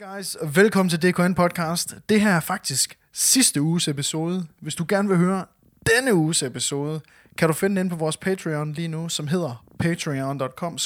[0.00, 1.94] Hey guys, og velkommen til DKN Podcast.
[2.08, 4.46] Det her er faktisk sidste uges episode.
[4.60, 5.44] Hvis du gerne vil høre
[5.86, 7.00] denne uges episode,
[7.38, 10.78] kan du finde den på vores Patreon lige nu, som hedder patreon.com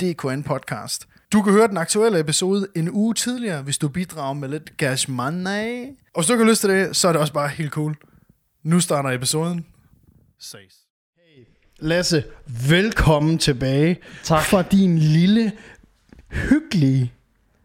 [0.00, 1.08] DKN Podcast.
[1.32, 5.10] Du kan høre den aktuelle episode en uge tidligere, hvis du bidrager med lidt cash
[5.10, 5.86] money.
[6.14, 7.96] Og hvis du ikke har lyst til det, så er det også bare helt cool.
[8.62, 9.66] Nu starter episoden.
[10.40, 10.74] Ses.
[11.16, 11.44] Hey,
[11.78, 12.24] Lasse,
[12.68, 14.44] velkommen tilbage Tak.
[14.44, 15.52] fra din lille,
[16.30, 17.12] hyggelige,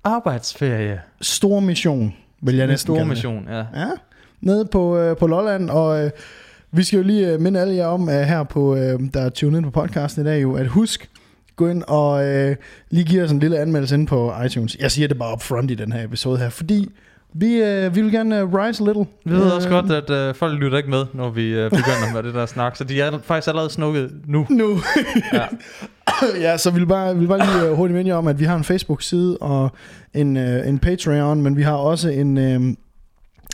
[0.03, 1.01] Arbejdsferie.
[1.21, 3.57] store mission, vil jeg En næsten stor mission, ja.
[3.57, 3.87] Ja,
[4.41, 6.11] nede på, øh, på Lolland, og øh,
[6.71, 9.29] vi skal jo lige øh, minde alle jer om, at her på, øh, der er
[9.29, 11.09] tunet ind på podcasten i dag, jo, at husk,
[11.55, 12.55] gå ind og øh,
[12.89, 14.77] lige give os en lille anmeldelse ind på iTunes.
[14.79, 16.89] Jeg siger det bare up front i den her episode her, fordi
[17.33, 19.05] vi, øh, vi vil gerne øh, rise a little.
[19.25, 22.13] Vi ved også Øh, godt, at øh, folk lytter ikke med, når vi øh, begynder
[22.13, 24.45] med det der snak, så de er faktisk allerede snukket nu.
[24.49, 24.79] Nu.
[25.33, 25.45] Ja.
[26.41, 28.39] ja, så vi vil bare, vi vil bare lige uh, hurtigt minde jer om, at
[28.39, 29.71] vi har en Facebook-side og
[30.13, 32.73] en, uh, en Patreon, men vi har også en, uh,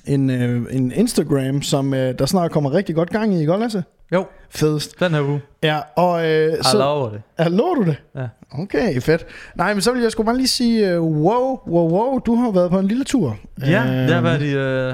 [0.05, 3.84] en, uh, en Instagram, som uh, der snart kommer rigtig godt gang i, ikke Lasse?
[4.13, 4.99] Jo, Fedest.
[4.99, 5.41] den her uge.
[5.63, 6.77] Ja, og Jeg så...
[6.77, 7.21] lover det.
[7.40, 7.96] Ja, lover du det?
[8.16, 8.27] Ja.
[8.52, 9.26] Okay, fedt.
[9.55, 12.52] Nej, men så vil jeg sgu bare lige sige, uh, wow, wow, wow, du har
[12.52, 13.38] været på en lille tur.
[13.62, 14.93] Ja, Øhm, det har været i, øh,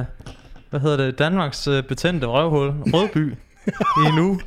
[0.69, 3.33] hvad hedder det, Danmarks øh, betændte røvhul, Rødby,
[4.05, 4.39] i en uge.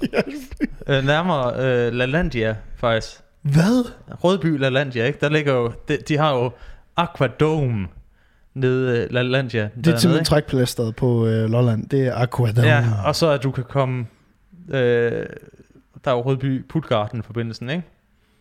[0.88, 3.20] øh, nærmere øh, LaLandia, faktisk.
[3.42, 3.90] Hvad?
[4.24, 5.18] Rødby LaLandia, ikke?
[5.20, 6.50] Der ligger jo, de, de har jo
[6.96, 7.86] Aquadome
[8.54, 9.68] nede øh, LaLandia.
[9.84, 11.88] Det er simpelthen trækplasteret på uh, Lolland.
[11.88, 12.68] Det er Aquadome.
[12.68, 14.06] Ja, og så at du kan komme...
[14.68, 15.26] Øh,
[16.04, 17.82] der er jo Rødby Puttgarten forbindelsen, ikke?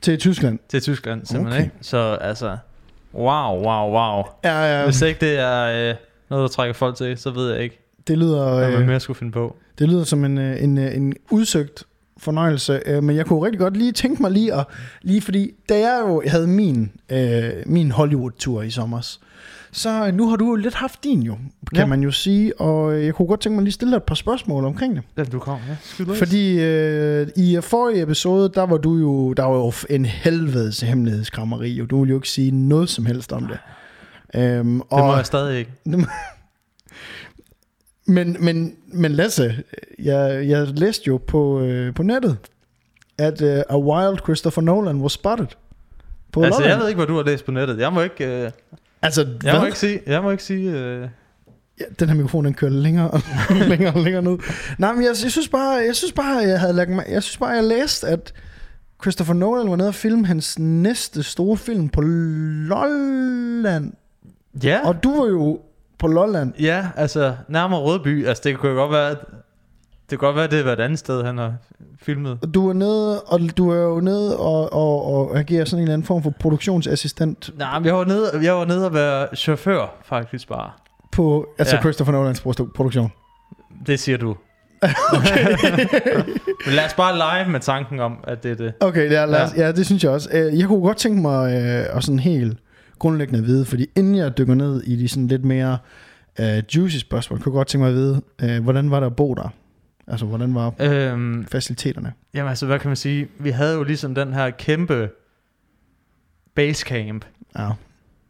[0.02, 0.60] Til Tyskland.
[0.70, 1.64] Til Tyskland, simpelthen, Okay.
[1.64, 1.76] ikke?
[1.82, 2.58] Så altså...
[3.14, 4.24] Wow, wow, wow.
[4.44, 4.84] Ja, ja.
[4.84, 5.96] Hvis ikke det er øh,
[6.30, 8.58] noget, der trækker folk til, så ved jeg ikke, Det lyder...
[8.58, 9.56] hvad man Øh, mere skulle finde på.
[9.80, 11.84] Det lyder som en, øh, en, øh, en udsøgt
[12.18, 14.66] fornøjelse, øh, men jeg kunne rigtig godt lige tænke mig lige at,
[15.02, 19.18] lige fordi, da jeg jo havde min, øh, min Hollywood-tur i sommer,
[19.72, 21.36] så øh, nu har du jo lidt haft din jo,
[21.74, 21.86] kan ja.
[21.86, 24.16] Man jo sige, og øh, jeg kunne godt tænke mig lige stille dig et par
[24.16, 25.04] spørgsmål omkring det.
[25.18, 25.76] Ja, du kom, ja.
[25.84, 26.18] Skyld løs.
[26.18, 31.72] Fordi øh, i forrige episode, der var du jo, der var jo en helvedes hemmelighedskrammeri,
[31.72, 31.86] jo.
[31.86, 33.58] du ville jo ikke sige noget som helst om det.
[34.36, 35.72] Øhm, Det må jeg stadig ikke.
[38.08, 39.64] Men, men, men Lasse,
[40.00, 42.38] jeg, jeg læste jo på, øh, på nettet,
[43.18, 45.48] at uh, A Wild Christopher Nolan was spotted.
[46.32, 46.72] På altså, Lolland.
[46.74, 47.80] jeg ved ikke, hvad du har læst på nettet.
[47.80, 48.52] Jeg må ikke, øh,
[49.02, 49.60] altså jeg hvad?
[49.60, 50.00] må ikke sige...
[50.08, 51.08] Jeg må ikke sige øh,
[51.80, 53.22] Ja, den her mikrofon, den kører længere og
[53.70, 54.38] længere og længere ned.
[54.78, 57.38] Nej, men jeg, jeg synes bare, jeg synes bare, jeg havde lagt mig, jeg synes
[57.38, 58.34] bare, jeg læste, at
[59.02, 63.94] Christopher Nolan var nede og filme hans næste store film på Lolland.
[64.64, 64.80] ja.
[64.88, 65.60] Og du var jo
[66.00, 66.54] på Lolland.
[66.60, 68.26] Ja, altså nærmere Rødby.
[68.28, 69.18] Altså det kunne godt være, at-
[70.10, 71.54] det kan godt være, at det var et andet sted, han har
[72.02, 72.40] filmet.
[72.54, 75.94] Du er nede, og du er jo nede og, og, og agerer sådan en eller
[75.94, 79.96] anden form for produktionsassistent Nej, men jeg var nede, jeg var nede og være chauffør,
[80.06, 80.70] faktisk bare.
[81.12, 81.82] på altså ja.
[81.82, 83.12] Christopher Nolans produ- produktion.
[83.88, 84.36] Det siger du.
[86.66, 88.74] Men lad os bare lege med tanken om, at det er det.
[88.80, 89.66] Okay, ja, lad os, ja.
[89.66, 90.30] ja, det synes jeg også.
[90.34, 92.58] Øh, Jeg kunne godt tænke mig øh, at sådan helt
[93.00, 95.78] grundlæggende at vide, fordi inden jeg dykker ned i de sådan lidt mere
[96.40, 99.16] øh, juicy spørgsmål, kunne jeg godt tænke mig at vide, øh, hvordan var der at
[99.16, 99.54] bo der?
[100.08, 102.14] Altså, hvordan var Øhm, faciliteterne?
[102.34, 103.28] jamen altså, hvad kan man sige?
[103.40, 105.10] Vi havde jo ligesom den her kæmpe
[106.56, 107.26] basecamp,
[107.60, 107.70] Ja.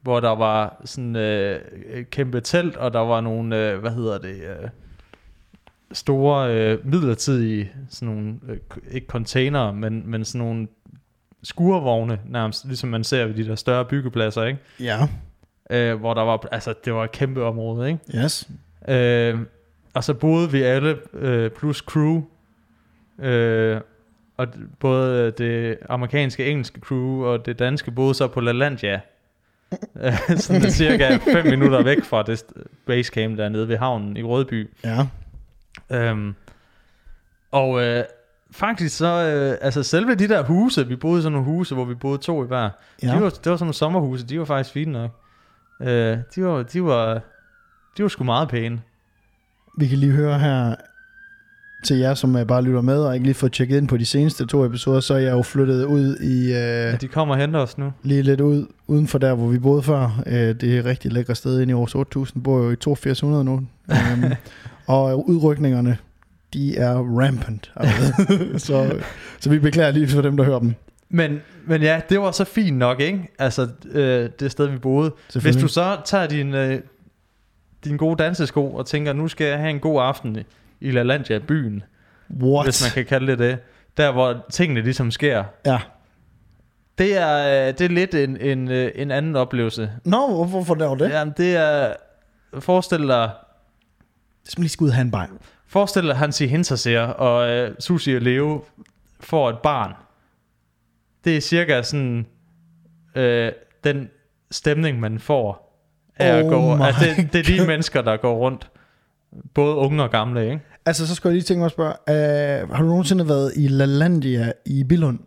[0.01, 1.59] hvor der var sådan øh,
[1.93, 4.69] et kæmpe telt, og der var nogle, øh, hvad hedder det, øh,
[5.91, 8.57] store øh, midlertidige, sådan nogle, øh,
[8.91, 10.67] ikke container, men, men sådan nogle
[11.47, 14.59] skurvogne nærmest, ligesom man ser ved de der større byggepladser, ikke?
[14.79, 15.07] Ja.
[15.69, 18.23] Øh, hvor der var, altså det var et kæmpe område, ikke?
[18.23, 18.49] Yes.
[18.87, 19.39] Øh,
[19.93, 22.23] og så boede vi alle øh, plus crew.
[23.19, 23.81] Øh,
[24.37, 24.47] og
[24.79, 28.99] både det amerikanske engelske crew og det danske boede så på LaLandia.
[30.01, 34.23] Øh, Sådan er cirka 5 minutter væk fra det st- basecamp dernede ved havnen i
[34.23, 34.69] Rødby.
[34.83, 35.07] Ja.
[35.91, 36.35] Øhm,
[37.51, 38.03] og øh,
[38.51, 41.85] faktisk så, øh, altså selve de der huse, vi boede i sådan nogle huse, hvor
[41.85, 42.69] vi boede to i hver.
[43.03, 43.07] Ja.
[43.07, 45.11] De var, det var sådan nogle sommerhuse, de var faktisk fine nok.
[45.81, 47.13] Øh, de var, de var,
[47.97, 48.81] de var sgu meget pæne.
[49.77, 50.75] Vi kan lige høre her
[51.83, 54.45] til jer, som bare lytter med og ikke lige får tjekket ind på de seneste
[54.45, 56.45] to episoder, så er jeg jo flyttet ud i...
[56.45, 57.93] Øh, Ja, de kommer og henter os nu.
[58.03, 60.23] lige lidt ud uden for der, hvor vi boede før.
[60.25, 62.43] Øh, det er et rigtig lækre sted inde i Aarhus 8000.
[62.43, 63.53] Bor jo i 8200 nu.
[63.53, 63.67] um,
[64.95, 65.97] og udrykningerne,
[66.53, 67.71] de er rampant.
[68.67, 68.99] så,
[69.39, 70.75] så vi beklager lige for dem, der hører dem.
[71.09, 73.27] Men, men ja, det var så fint nok, ikke?
[73.39, 75.13] Altså, øh, det sted, vi boede.
[75.41, 76.79] Hvis du så tager din, øh,
[77.83, 80.37] din gode dansesko og tænker, nu skal jeg have en god aften
[80.81, 81.83] i LaLandia byen,
[82.41, 82.65] What?
[82.65, 83.57] hvis man kan kalde det det.
[83.97, 85.43] Der, hvor tingene ligesom sker.
[85.65, 85.79] Ja.
[86.97, 89.91] Det er, øh, det er lidt en, en, øh, en anden oplevelse.
[90.05, 91.09] Nå, hvor- hvorfor laver det?
[91.09, 91.93] Jamen, det er...
[92.59, 93.29] Forestil dig,
[94.45, 95.27] Jeg lige skal ud og have en bajer.
[95.67, 98.63] Forestil dig Hansi Hinterseer og øh, Susi og Leo
[99.19, 99.93] får et barn.
[101.25, 102.25] Det er cirka sådan
[103.15, 103.51] øh,
[103.83, 104.09] den
[104.51, 105.67] stemning, man får
[106.15, 106.75] af at Oh gå.
[106.75, 108.69] my Altså, det, det er de mennesker, der går rundt.
[109.53, 110.59] Både unge og gamle, ikke?
[110.85, 111.93] Altså, så skal jeg lige tænke mig at spørge,
[112.63, 115.19] øh, har du nogensinde været i LaLandia i Billund?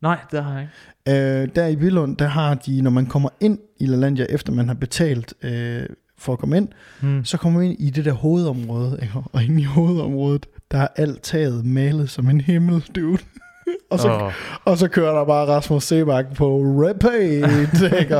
[0.00, 1.42] Nej, det har jeg ikke.
[1.42, 4.68] Øh, der i Billund, der har de, når man kommer ind i LaLandia, efter man
[4.68, 5.86] har betalt øh,
[6.22, 6.68] for at komme ind,
[7.00, 7.24] Hmm.
[7.24, 9.14] så kommer man ind i det der hovedområde, ikke?
[9.32, 13.18] og inde i hovedområdet, der er alt taget malet som en himmel, dude.
[13.90, 14.32] og, så, Åh.
[14.64, 18.14] og så kører der bare Rasmus Sebak på repeat, ikke?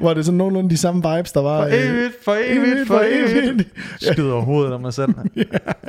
[0.00, 1.60] Hvor det er sådan nogenlunde de samme vibes, der var.
[1.60, 3.68] For øh, evigt, for evigt, for evigt.
[4.00, 5.14] Skyder hovedet af mig selv,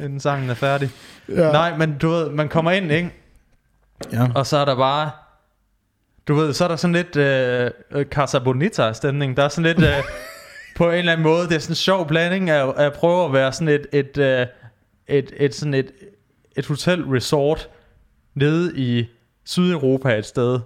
[0.04, 0.90] inden sangen er færdig.
[1.30, 1.52] Ja.
[1.52, 3.14] Nej, men du ved, man kommer ind, ikke?
[4.14, 4.28] Ja.
[4.36, 5.10] Og så er der bare...
[6.28, 9.38] Du ved, så er der sådan lidt øh, øh, Casa Bonita-stemning.
[9.38, 9.88] Der er sådan lidt...
[9.88, 10.04] Øh,
[10.76, 13.26] på en eller anden måde, det er sådan en sjov blanding af, af at prøve
[13.26, 13.88] at være sådan et...
[13.92, 14.46] et, øh,
[15.08, 15.92] et, et, sådan et,
[16.58, 17.70] et hotel-resort
[18.36, 19.06] nede i
[19.46, 20.60] Sydeuropa et sted,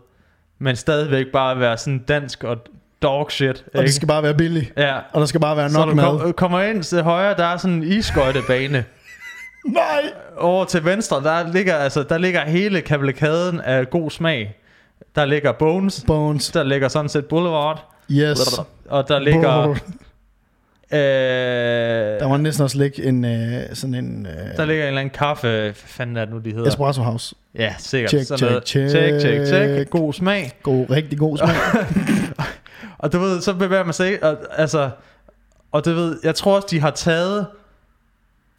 [0.59, 2.57] men stadigvæk bare være sådan dansk og
[3.01, 3.65] dog shit.
[3.73, 4.73] Og det skal bare være billigt.
[4.77, 6.19] ja, Og der skal bare være så nok du mad.
[6.19, 8.85] kom, kommer ind til højre, der er sådan en isskøjtebane.
[9.65, 10.01] Nej!
[10.37, 14.55] Over til venstre, der ligger, altså, der ligger hele kavalkaden af god smag.
[15.15, 16.51] Der ligger Bones, Bones.
[16.51, 18.59] der ligger Sunset Boulevard, Yes.
[18.85, 19.67] og der ligger...
[19.67, 19.77] Brr.
[20.91, 20.99] Øh,
[22.19, 25.13] Der var næsten også ligge en, øh, sådan en øh, der ligger en eller anden
[25.13, 26.67] kaffe, hvad fanden er det nu, de hedder?
[26.67, 27.35] espresso house.
[27.55, 28.09] Ja, sikkert.
[28.11, 28.89] Check, Sådan check, check.
[28.89, 29.89] check, check, check.
[29.89, 30.51] God smag.
[30.63, 31.55] God, rigtig god smag.
[32.99, 34.89] Og du ved, så bevæger man sig og, altså,
[35.71, 37.45] og du ved, jeg tror også, de har taget,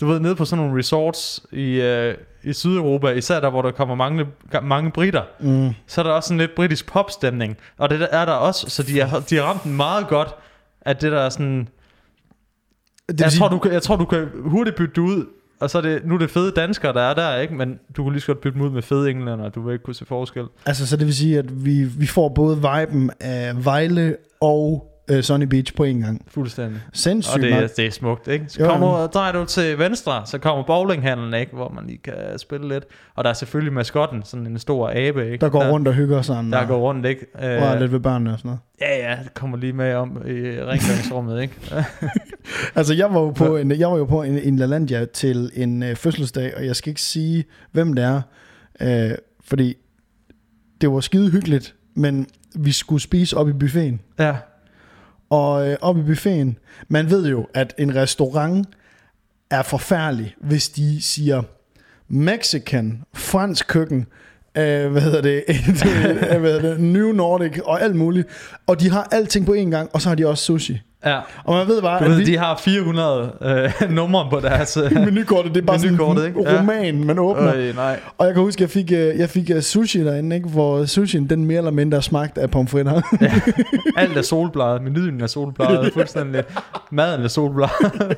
[0.00, 3.70] du ved, nede på sådan nogle resorts i, øh, i Sydeuropa, især der, hvor der
[3.70, 4.26] kommer mange,
[4.62, 5.70] mange britter, mm.
[5.86, 9.00] så er der også sådan lidt britisk popstemning, og det er der også, så de
[9.00, 10.28] har, de har ramt den meget godt,
[10.80, 11.68] at det der er sådan,
[13.08, 15.26] Det jeg, sige, tror, du, kan- jeg tror, du kan hurtigt bytte det ud,
[15.60, 17.54] og så er det, nu er det fede danskere, der er der, ikke?
[17.54, 19.72] Men du kunne lige så godt bytte dem ud med fede englænder, og du vil
[19.72, 20.44] ikke kunne se forskel.
[20.66, 25.22] altså, så det vil sige, at vi, vi får både viben af Vejle og øh,
[25.22, 26.22] Sunny Beach på en gang.
[26.28, 26.80] Fuldstændig.
[26.92, 27.62] Sindssygt Og det, nok.
[27.62, 28.44] er- det er smukt, ikke?
[28.48, 29.02] Så Jo, kommer jo.
[29.02, 31.52] og drejer du til venstre, så kommer bowlinghandlen, ikke?
[31.52, 32.84] Hvor man lige kan spille lidt.
[33.14, 35.36] Og der er selvfølgelig maskotten, sådan en stor abe, ikke?
[35.40, 36.52] Der går rundt og hygger sådan.
[36.52, 37.26] Der og, går rundt, ikke?
[37.34, 38.60] og Øh, lidt ved børnene og sådan noget.
[38.80, 41.54] ja, ja, det kommer lige med om i rengøringsrummet, ikke?
[42.74, 45.82] Altså, jeg var jo på en, jeg var jo på en, en LaLandia til en
[45.82, 48.20] øh, fødselsdag, og jeg skal ikke sige, hvem det er,
[48.80, 49.10] øh,
[49.44, 49.74] fordi
[50.80, 52.26] det var skide hyggeligt, men
[52.56, 54.00] vi skulle spise op i buffeten.
[54.18, 54.34] ja.
[55.30, 58.68] Og øh, op i buffeten, man ved jo, at en restaurant
[59.50, 61.42] er forfærdelig, hvis de siger
[62.08, 64.06] Mexican, fransk køkken,
[64.54, 65.56] øh, hvad hedder det, et,
[65.86, 68.28] øh, hvad hedder det, New Nordic og alt muligt.
[68.66, 71.18] Og de har alting på én gang, og så har de også sushi ja.
[71.44, 73.32] Og man ved bare, Du at ved, vi, de har 400
[73.82, 74.76] øh, numre på deres...
[74.76, 76.00] Øh, menukortet, det er bare sådan en
[76.42, 76.58] Ja.
[76.60, 77.54] roman, man åbner.
[77.56, 78.00] øh, nej.
[78.18, 80.48] Og jeg kan huske, jeg fik, øh, jeg fik øh, sushi derinde, ikke?
[80.48, 83.00] hvor sushien den mere eller mindre smagte af pomfritter.
[83.96, 86.42] Alt er solbladet, menuen er solbladet, fuldstændig.
[86.90, 88.16] Maden er solbladet.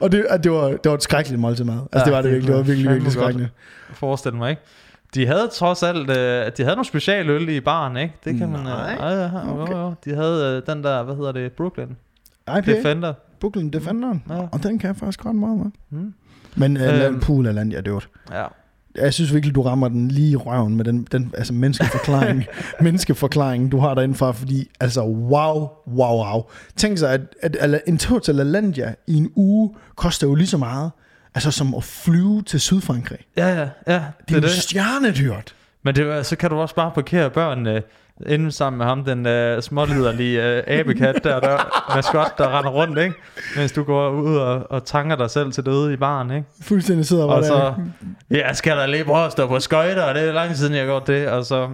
[0.00, 1.74] og det, det, var, det var et skrækkeligt måltid mad.
[1.92, 3.50] Altså Ja, det var det det virkelig, det var virkelig, virkelig skrækkeligt.
[3.94, 4.62] Forestil mig, ikke?
[5.14, 6.16] De havde trods alt, øh,
[6.56, 8.14] de havde nogle specialøl i baren, ikke?
[8.24, 8.60] Det kan man...
[8.60, 8.92] Nej.
[8.92, 9.72] Øh, ja, ja, ja, Okay.
[9.72, 9.94] jo, jo.
[10.04, 11.88] De havde øh, den der, hvad hedder det, Brooklyn
[12.58, 13.12] IPA, Defender.
[13.40, 14.22] Brooklyn Defenderen.
[14.30, 14.34] Ja.
[14.52, 15.66] Og den kan jeg faktisk ret meget med.
[15.90, 16.14] Mm.
[16.56, 17.20] Men uh, Øhm.
[17.20, 18.44] pool af land, ja, det var Ja.
[18.96, 22.44] Jeg synes virkelig, du rammer den lige i røven med den, den altså menneskeforklaring,
[22.80, 26.42] menneskeforklaring, du har derindefra, fordi altså wow, wow, wow.
[26.76, 30.46] Tænk sig, at, at, at en tur til LaLandia i en uge koster jo lige
[30.46, 30.90] så meget,
[31.36, 33.18] altså som at flyve til Sydfrankrig.
[33.36, 33.94] Ja, ja, ja.
[33.94, 34.50] Det Det er jo det.
[34.50, 35.54] stjernedyrt.
[35.82, 37.82] Men det, så kan du også bare parkere børnene
[38.26, 42.98] inden sammen med ham, den øh, småliderlige øh, abekat der, der maskot, der render rundt,
[42.98, 43.14] ikke?
[43.56, 46.46] Mens du går ud og, og tanker dig selv til døde i baren, ikke?
[46.62, 47.74] Fuldstændig sidder bare Og så,
[48.30, 50.72] ja, skal der lige prøve at stå på skøjter, og det er lang tid siden,
[50.72, 51.64] jeg har gjort det, og så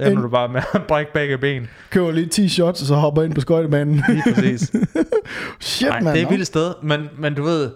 [0.00, 1.68] ender En- du bare med at brække begge ben.
[1.90, 4.02] køber lige 10 shots, og så hopper ind på skøjtebanen.
[4.08, 4.60] Lige præcis.
[5.60, 6.14] Shit, Nej, mand.
[6.14, 7.70] det er et vildt sted, men, men du ved,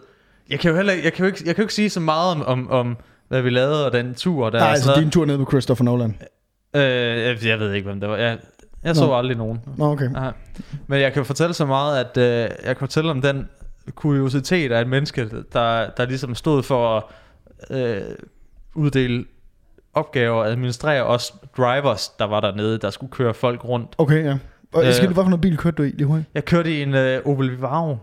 [0.50, 2.00] jeg kan jo heller ikke- jeg kan jo ikke, jeg kan jo ikke sige så
[2.00, 2.96] meget om, om, om
[3.28, 4.58] hvad vi lavede, og den tur der.
[4.58, 6.16] Nej, altså sådan din tur ned på Christopher Nolan.
[6.76, 8.16] øh, jeg, jeg ved ikke, hvem det var.
[8.16, 8.38] Jeg,
[8.84, 9.16] jeg så Nå.
[9.18, 9.60] aldrig nogen.
[9.76, 10.08] Nå, okay.
[10.16, 10.30] Aha.
[10.86, 13.48] Men jeg kan fortælle så meget, at øh, jeg kan fortælle om den
[13.94, 17.02] kuriositet af et menneske, der, der ligesom stod for at
[17.78, 18.00] øh,
[18.74, 19.24] uddele
[19.94, 23.94] opgaver og administrere os drivers, der var dernede, der skulle køre folk rundt.
[23.98, 24.38] Okay, ja.
[24.74, 25.14] Og jeg skal Øh.
[25.14, 26.28] hvad for noget bil kørte du i lige hurtigt?
[26.34, 27.96] Jeg kørte i en øh, Opel Vivaro.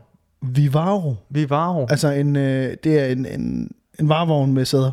[0.48, 1.16] Vivaro.
[1.30, 1.88] Vivaro.
[1.90, 4.92] Altså en, øh, det er en, en, en varevogn med sæder.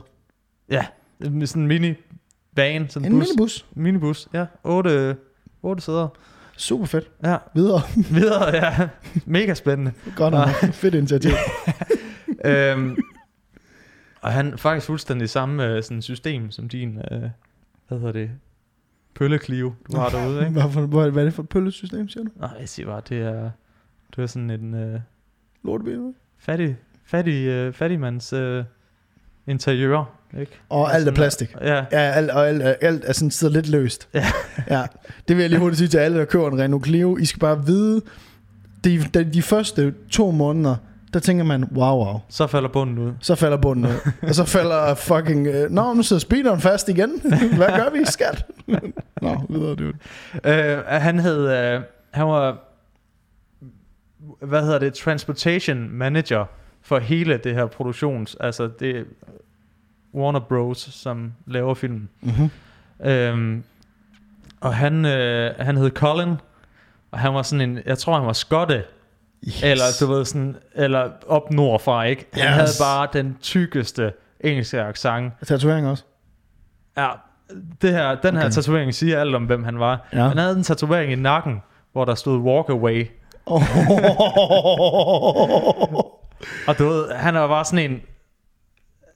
[0.71, 0.87] Ja,
[1.31, 1.95] med sådan en mini
[2.57, 3.67] van, sådan En bus, minibus.
[3.75, 5.17] minibus, ja, otte,
[5.63, 6.09] otte sæder.
[6.57, 7.11] Super fedt.
[7.25, 7.81] Ja, Videre.
[8.21, 8.89] videre, ja,
[9.27, 9.93] mega spændende.
[10.17, 10.49] Godt nok.
[10.73, 11.31] Fedt initiativ.
[12.45, 12.97] øhm,
[14.21, 17.21] og han er faktisk fuldstændig samme øh, sådan system som din, øh,
[17.89, 18.31] hvad hedder det,
[19.15, 20.53] pølleklive, du har derude, ikke?
[20.61, 22.31] Hvad, for, hvad, hvad er det for et pøllesystem, siger du?
[22.37, 23.51] Nej, jeg siger bare, det er,
[24.17, 25.01] det er sådan en øh,
[25.65, 26.01] Lortebil.
[26.41, 26.77] fattig,
[27.07, 28.65] fattig, øh, fattigmands øh,
[29.47, 30.05] interiør,
[30.41, 30.53] ikke?
[30.69, 31.55] Og alt er Sådan, plastik.
[31.61, 34.09] Ja, Ja, alt, og alt, er- alt er sådan sidder lidt løst.
[34.15, 34.27] Ja.
[34.71, 34.83] ja.
[35.29, 37.17] Det vil jeg lige hurtigt sige til alle, der køber en Renault Clio.
[37.17, 38.01] I skal bare vide,
[38.85, 40.77] de, de, de første to måneder,
[41.13, 42.21] der tænker man, wow, wow.
[42.29, 43.13] så falder bunden ud.
[43.21, 44.13] Så falder bunden ud.
[44.29, 45.47] og så falder fucking...
[45.47, 47.11] Øh, Nå, nu sidder speederen fast igen.
[47.57, 48.47] Hvad gør vi, skat?
[49.23, 49.93] Nå, videre, dude.
[50.45, 52.59] Øh, han hed, øh, han var,
[54.41, 56.45] hvad hedder det, transportation manager
[56.83, 59.03] for hele det her produktions, altså det er
[60.15, 62.09] Warner Bros, som laver filmen.
[62.21, 62.51] Mm-hmm.
[63.11, 63.65] Øhm,
[64.61, 66.35] og han, øh, han hed Colin,
[67.11, 68.85] og han var sådan en, jeg tror han var skotte,
[69.49, 69.63] Yes.
[69.63, 72.27] eller du ved sådan, eller op nordfra, ikke?
[72.33, 72.55] Han Yes.
[72.55, 75.33] havde bare den tykkeste engelske accent.
[75.47, 76.05] Tatovering også.
[76.97, 77.09] Ja,
[77.83, 78.51] det her, den her Okay.
[78.53, 80.09] tatovering siger alt om, hvem han var.
[80.13, 80.29] Ja.
[80.29, 81.63] Han havde en tatovering i nakken,
[81.93, 83.07] hvor der stod walk away.
[83.47, 83.63] Oh.
[86.69, 88.01] Og du ved, han er bare sådan en...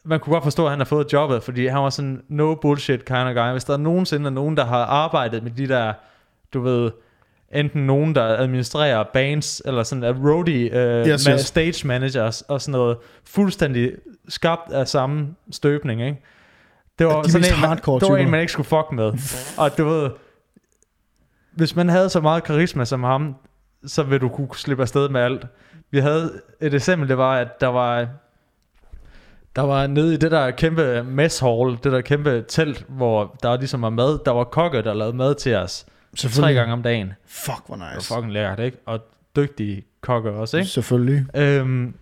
[0.05, 3.05] Man kunne godt forstå, at han har fået jobbet, fordi han var sådan no bullshit
[3.05, 3.51] kind of guy.
[3.53, 5.93] Hvis der er nogensinde er nogen, der har arbejdet med de der,
[6.55, 6.91] du ved,
[7.53, 11.41] enten nogen, der administrerer bands, eller sådan er roadie, uh, Yes, yes.
[11.41, 13.93] stage managers, og sådan noget, fuldstændig
[14.29, 16.23] skabt af samme støbning, ikke?
[16.99, 19.13] Det var De sådan en, man, hardcore det var en, man ikke skulle fuck med.
[19.59, 20.11] og du ved,
[21.53, 23.35] hvis man havde så meget karisma som ham,
[23.87, 25.47] så vil du kunne slippe afsted med alt.
[25.91, 28.09] Vi havde et eksempel, det var, at der var,
[29.57, 33.57] der var nede i det der kæmpe mess hall, det der kæmpe telt, hvor der
[33.59, 37.13] ligesom var mad, der var kokke, der lavede mad til os tre gange om dagen.
[37.27, 38.15] Fuck, hvor Det var nice.
[38.15, 38.79] fucking lækkert, ikke?
[38.87, 39.01] Og
[39.37, 40.69] dygtige kokke også, ikke?
[40.71, 41.27] Selvfølgelig.
[41.35, 41.95] Øhm,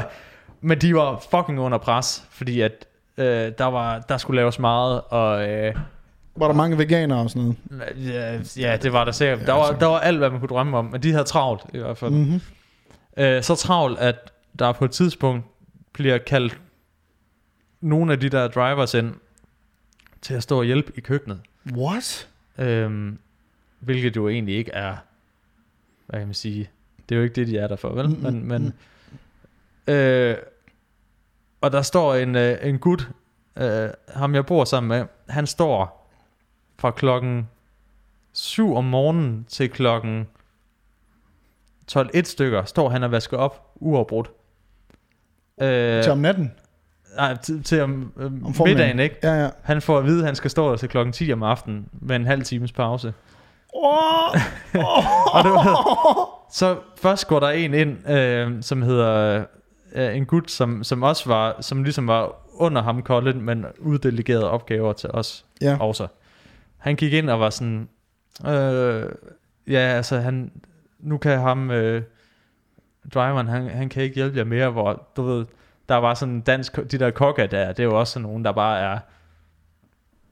[0.60, 2.86] men de var fucking under pres, fordi at
[3.18, 5.74] øh, der, var, der skulle laves meget, og øh,
[6.36, 8.06] Var der mange veganere og sådan noget?
[8.06, 9.46] ja, ja, det var der sikkert.
[9.46, 11.78] Der var, der var alt, hvad man kunne drømme om, men de havde travlt i
[11.78, 12.12] hvert fald.
[12.12, 12.40] Mm-hmm.
[13.16, 15.46] Øh, så travlt, at der på et tidspunkt
[15.92, 16.60] bliver kaldt
[17.80, 19.14] nogle af de der drivers ind
[20.22, 21.40] til at stå og hjælpe i køkkenet.
[21.72, 22.28] What?
[22.58, 23.18] Øhm,
[23.80, 24.96] hvilket jo egentlig ikke er,
[26.06, 26.70] hvad kan man sige,
[27.08, 28.08] det er jo ikke det, de er der for, vel?
[28.08, 28.72] Mm, Men, men
[29.94, 30.36] øh,
[31.60, 33.10] og der står en, øh, en gut,
[33.56, 36.05] øh, ham jeg bor sammen med, han står
[36.78, 37.48] fra klokken
[38.32, 40.26] 7 om morgenen til klokken
[41.86, 44.30] 12 et stykker, står han og vasker op uafbrudt.
[45.60, 46.52] Øh, Til om natten?
[47.16, 49.16] nej, til, til om, øh, Om middagen, ikke?
[49.22, 49.48] Ja, ja.
[49.62, 52.16] Han får at vide, at han skal stå der til klokken 10 om aftenen med
[52.16, 53.14] en halv times pause.
[53.74, 54.34] Oh!
[55.34, 59.44] Og det var, så først går der en ind, øh, som hedder
[59.94, 64.50] øh, en gut, som, som også var, som ligesom var under ham Colin, men uddelegerede
[64.50, 65.76] opgaver til os Ja.
[65.80, 66.06] også.
[66.78, 67.88] Han gik ind og var sådan,
[68.46, 69.04] øh,
[69.68, 70.52] ja, altså han,
[71.00, 72.02] nu kan ham, øh,
[73.14, 75.46] driveren, han, han kan ikke hjælpe jer mere, hvor, du ved,
[75.88, 78.44] der var sådan en dansk, de der kokker der, det er jo også sådan nogen,
[78.44, 78.98] der bare er,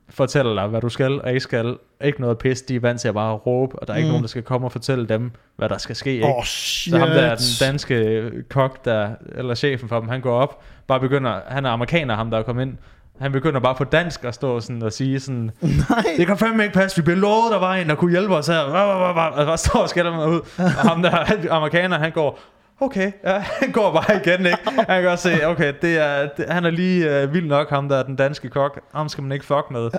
[0.09, 1.77] fortæller dig, hvad du skal og ikke skal.
[2.05, 4.11] Ikke noget pis, de er vant til at bare råbe, og der er ikke Mm.
[4.11, 6.13] nogen, der skal komme og fortælle dem, hvad der skal ske.
[6.13, 6.27] Ikke?
[6.27, 6.93] Oh, shit.
[6.93, 11.01] Så ham der, den danske kok, der, eller chefen for dem, han går op, bare
[11.01, 12.77] begynder, han er amerikaner, ham der er kommet ind,
[13.21, 16.05] han begynder bare på dansk at stå sådan og sige sådan, Nej.
[16.17, 18.47] det kan fandme ikke passe, vi blev lovet, der var en, der kunne hjælpe os
[18.47, 22.41] her, og bare står og skælder mig ud, og ham der, amerikaner, han går,
[22.81, 24.59] okay, ja, han går bare igen, ikke?
[24.77, 27.89] Han kan godt se, okay, det er, det, han er lige øh, vild nok, ham
[27.89, 29.91] der, den danske kok, ham skal man ikke fuck med.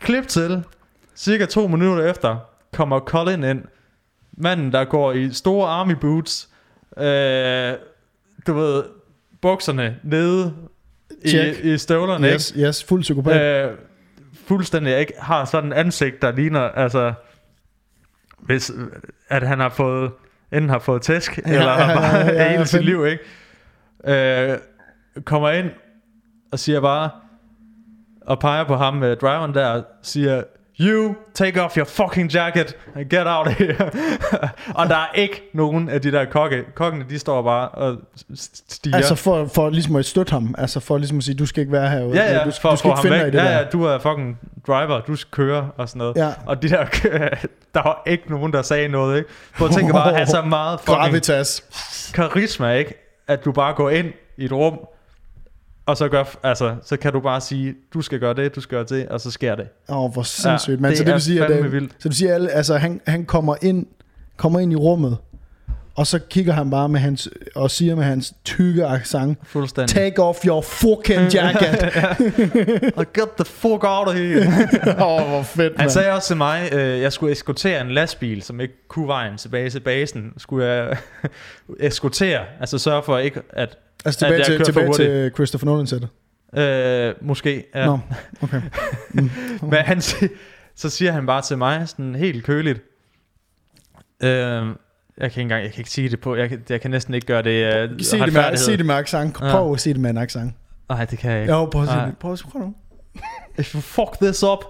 [0.00, 0.64] Klip til,
[1.16, 2.36] cirka to minutter efter,
[2.72, 3.62] kommer Colin ind,
[4.38, 6.48] manden, der går i store army boots,
[6.98, 7.72] øh,
[8.46, 8.84] du ved,
[9.42, 10.54] bukserne nede
[11.28, 11.64] Check.
[11.64, 13.34] i støvlerne, Yes, yes, fuld psykopat.
[13.34, 13.64] ikke?
[13.68, 13.70] Øh,
[14.46, 17.12] fuldstændig ikke har sådan et ansigt, der ligner, altså,
[18.38, 18.72] hvis,
[19.28, 20.10] at han har fået,
[20.52, 22.84] enten har fået tæsk, Ja, ja, eller har ja, bare ja, ja, hele sit fedt.
[22.84, 24.52] liv, ikke?
[24.52, 24.58] Øh,
[25.24, 25.70] kommer ind
[26.52, 27.10] og siger bare,
[28.20, 30.42] og peger på ham med driveren der, siger,
[30.80, 33.90] You take off your fucking jacket and get out of here.
[34.78, 36.64] og der er ikke nogen af de der kokke.
[36.74, 37.96] Kokkene, de står bare og
[38.34, 38.96] stiger.
[38.96, 40.54] Altså for, for ligesom at støtte ham.
[40.58, 42.16] Altså for ligesom at sige, du skal ikke være herude.
[42.16, 43.34] ja, ja, du, skal- for du skal få ikke finde dig væk.
[43.34, 43.58] i det Ja, der.
[43.58, 46.16] ja, du er fucking driver, du skal køre og sådan noget.
[46.16, 46.32] Ja.
[46.46, 46.84] Og de der,
[47.74, 49.30] der var ikke nogen, der sagde noget, ikke?
[49.58, 51.64] Prøv at tænke bare at have så meget fucking Gravitas.
[52.14, 52.94] karisma, ikke?
[53.28, 54.06] At du bare går ind
[54.38, 54.78] i et rum,
[55.86, 58.76] Og så, gør, altså, så kan du bare sige, du skal gøre det, du skal
[58.76, 59.68] gøre det, og så sker det.
[59.88, 60.80] Åh, oh, hvor sindssygt.
[60.82, 61.92] Ja, det så det er vil sige, at, øh, vildt.
[61.92, 63.86] så det vil sige, at altså, han, han kommer ind
[64.36, 65.16] kommer ind i rummet,
[65.94, 69.94] og så kigger han bare med hans, og siger med hans tykke accent, Fuldstændig.
[69.94, 71.82] take off your fucking jacket.
[72.98, 74.46] Og get the fuck out of here.
[75.04, 75.90] Åh, oh, hvor fedt, Han mand.
[75.90, 79.70] sagde også til mig, øh, jeg skulle eskortere en lastbil, som ikke kunne vejen tilbage
[79.70, 80.32] til basen.
[80.38, 80.96] Skulle jeg
[81.80, 86.08] eskortere, altså sørge for ikke, at Altså tilbage, til, tilbage til Christopher Nolan sættet.
[86.56, 87.64] øh, måske...
[87.74, 87.86] Ja.
[87.86, 87.98] Nå,
[88.42, 88.62] okay.
[89.10, 89.30] Mm.
[89.62, 90.00] Men han,
[90.76, 92.82] så siger han bare til mig, sådan helt køligt,
[94.22, 94.66] øh, jeg
[95.18, 97.26] kan ikke engang, jeg kan ikke sige det på, jeg kan, jeg kan næsten ikke
[97.26, 99.34] gøre det øh, Sig det, med, sig det med accent.
[99.34, 100.54] Prøv at sige det med en accent.
[100.88, 101.52] Nej, det kan jeg ikke.
[101.54, 102.18] Jo, prøv at sige det.
[102.18, 102.74] Prøv at prøv nu.
[103.58, 104.64] If you fuck this up,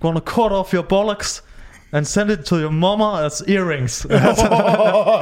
[0.00, 1.44] gonna cut off your bollocks
[1.92, 4.06] and send it to your mama as earrings.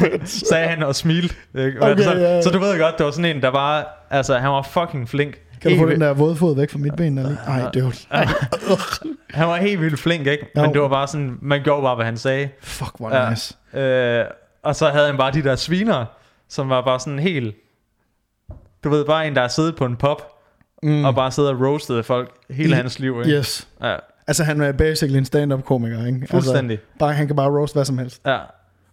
[0.00, 0.06] ja.
[0.50, 1.34] Sagde han og smilte.
[1.58, 1.82] Ikke?
[1.82, 2.42] Okay, så, ja, ja.
[2.42, 5.34] så du ved godt, det var sådan en, der var, altså han var fucking flink.
[5.62, 7.18] Kan du få den der våde fod væk fra mit ben?
[7.18, 7.36] Eller?
[7.46, 7.94] Ej, det var...
[9.34, 10.46] Han var helt vildt flink, ikke?
[10.56, 10.62] Jo.
[10.62, 12.48] Men det var bare sådan, man gjorde bare, hvad han sagde.
[12.62, 13.30] Fuck, hvor Ja.
[13.30, 13.54] nice.
[13.74, 14.24] Øh,
[14.62, 16.04] og så havde han bare de der sviner,
[16.48, 17.54] som var bare sådan helt...
[18.84, 20.30] Du ved, bare en, der er siddet på en pop,
[20.82, 21.04] Mm.
[21.04, 23.38] og bare sidder og roastede folk hele I- hans liv, ikke?
[23.38, 23.68] Yes.
[23.82, 23.96] Ja,
[24.26, 26.26] Altså, han er basically en stand-up komiker, ikke?
[26.30, 26.74] fuldstændig.
[26.74, 28.20] Altså, bare, han kan bare roast hvad som helst.
[28.26, 28.38] Ja.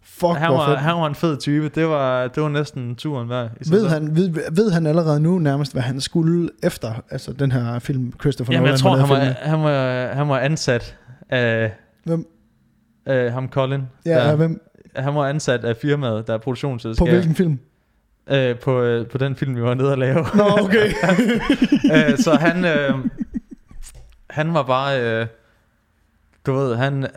[0.03, 1.69] Fuck, Han var, han var en fed type.
[1.69, 3.49] Det var, det var næsten turen værd.
[3.71, 7.79] Ved han, ved, ved han allerede nu nærmest, hvad han skulle efter altså den her
[7.79, 8.71] film, Christopher Jamen, Nolan?
[8.71, 10.97] jeg tror, han var han, var, han var ansat
[11.29, 11.71] af...
[12.03, 12.27] Hvem?
[13.05, 13.81] af ham Colin.
[14.05, 14.61] Ja, ja, hvem?
[14.95, 17.07] Han var ansat af firmaet, der er På produktionsselskab.
[17.09, 17.59] hvilken film?
[18.27, 20.25] Øh, på, øh, på den film, vi var nede og lave.
[20.35, 20.87] Nå, okay.
[22.11, 22.93] øh, så han, øh,
[24.29, 25.27] han var bare, øh,
[26.45, 27.07] du ved, han,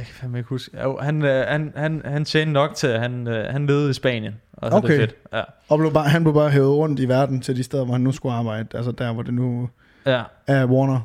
[0.00, 3.00] jeg kan fandme ikke huske, jo, han, øh, han, han, han tjente nok til, at
[3.00, 4.88] han, øh, han levede i Spanien, og så okay.
[4.88, 5.14] det fedt.
[5.32, 7.94] Ja, og blev bare, han blev bare hævet rundt i verden til de steder, hvor
[7.94, 8.76] han nu skulle arbejde.
[8.76, 9.68] Altså der, hvor det nu
[10.06, 11.00] ja, er Warner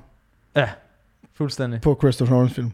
[1.33, 2.71] fuldstændig, på Christopher Nolans film.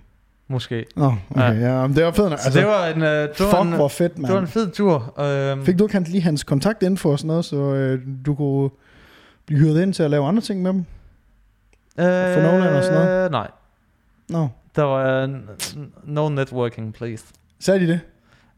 [0.47, 0.85] måske.
[0.95, 1.41] Nå, okay.
[1.61, 2.29] Ja, ja men det var fedt.
[2.29, 2.39] nok.
[2.39, 4.33] Så altså, det var en, øh, det var fuck, en, hvor fedt, det var en
[4.35, 4.47] mand.
[4.47, 5.19] fed tur.
[5.21, 8.69] Øh, Fik du ikke hans- lige hans kontaktinfo og sådan noget, så øh, du kunne
[9.45, 10.79] blive hyret ind til at lave andre ting med dem?
[11.99, 13.31] øh, for Nolan og sådan noget?
[13.31, 13.47] Nej,
[14.29, 15.29] Nå, der var uh,
[16.03, 17.25] no networking, please.
[17.59, 17.99] sagde de det?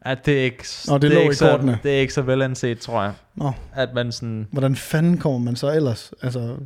[0.02, 2.78] At det er ikke, Nå, det er lå ikke så, det er ikke så velanset,
[2.78, 3.12] tror jeg.
[3.34, 3.52] Nå.
[3.74, 6.12] At man sådan, Hvordan fanden kommer man så ellers?
[6.22, 6.56] Altså,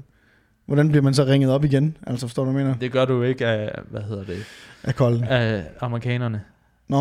[0.67, 1.97] hvordan bliver man så ringet op igen?
[2.07, 2.79] Altså, forstår du, hvad jeg mener?
[2.81, 4.45] det gør du ikke af, hvad hedder det,
[4.85, 5.25] Af Colin.
[5.25, 6.43] af amerikanerne.
[6.89, 6.99] Nå,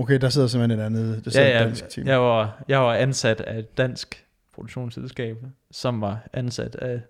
[0.00, 2.06] okay, der sidder simpelthen et andet, der sidder Ja, et ja, dansk team.
[2.06, 5.36] jeg var, jeg var ansat af et dansk produktionsselskab,
[5.70, 7.00] som var ansat af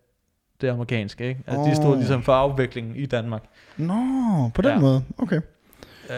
[0.60, 1.40] det amerikanske, ikke?
[1.46, 3.42] Altså, de stod ligesom for afviklingen i Danmark.
[3.76, 3.94] Nå,
[4.54, 4.78] på den Ja.
[4.78, 5.40] måde, okay.
[6.10, 6.14] Uh,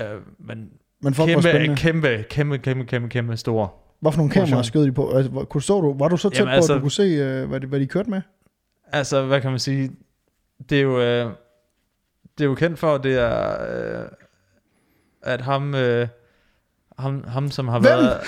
[0.49, 0.71] men
[1.01, 3.69] Men hvor kæmpe, kæmpe, kæmpe, kæmpe, kæmpe, kæmpe store.
[4.01, 5.11] Hvad for nogle kameraer skød de på?
[5.13, 7.03] Altså, kunne, så du, var du så tæt Jamen, på, altså- at du kunne se,
[7.03, 8.21] øh, hvad, de, hvad de kørte med?
[8.93, 9.91] Altså, hvad kan man sige?
[10.71, 11.31] Det er jo, øh,
[12.39, 13.57] det er jo kendt for, det er,
[14.03, 14.09] øh,
[15.23, 16.09] at ham, øh,
[16.99, 17.91] ham, ham som har Hvem?
[17.91, 18.21] været...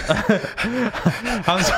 [1.51, 1.75] ham, som,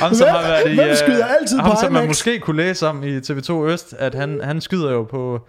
[0.00, 0.74] ham, som Hvem- har været i...
[0.74, 2.08] hvem øh, skyder altid ham, på som man IMAX?
[2.10, 5.48] måske kunne læse om i TV2 Øst, at han, han skyder jo på,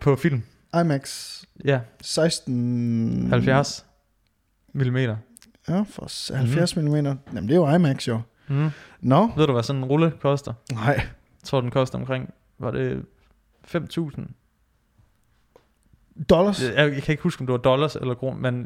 [0.00, 0.42] på film.
[0.80, 1.32] IMAX
[1.64, 3.28] Ja, 16...
[3.30, 3.86] 70
[4.72, 5.16] millimeter.
[5.68, 6.94] Ja, for s- 70 mm.
[6.96, 8.20] Jamen, det er jo IMAX jo.
[8.48, 8.70] Mm.
[9.00, 10.52] Nå, Ved du, hvad sådan en rulle koster?
[10.72, 10.84] nej.
[10.94, 12.30] Jeg tror, den koster omkring...
[12.58, 13.02] Var det
[13.76, 14.20] 5.000?
[16.30, 16.62] Dollars?
[16.62, 18.62] Jeg, jeg kan ikke huske, om det var dollars eller kroner, men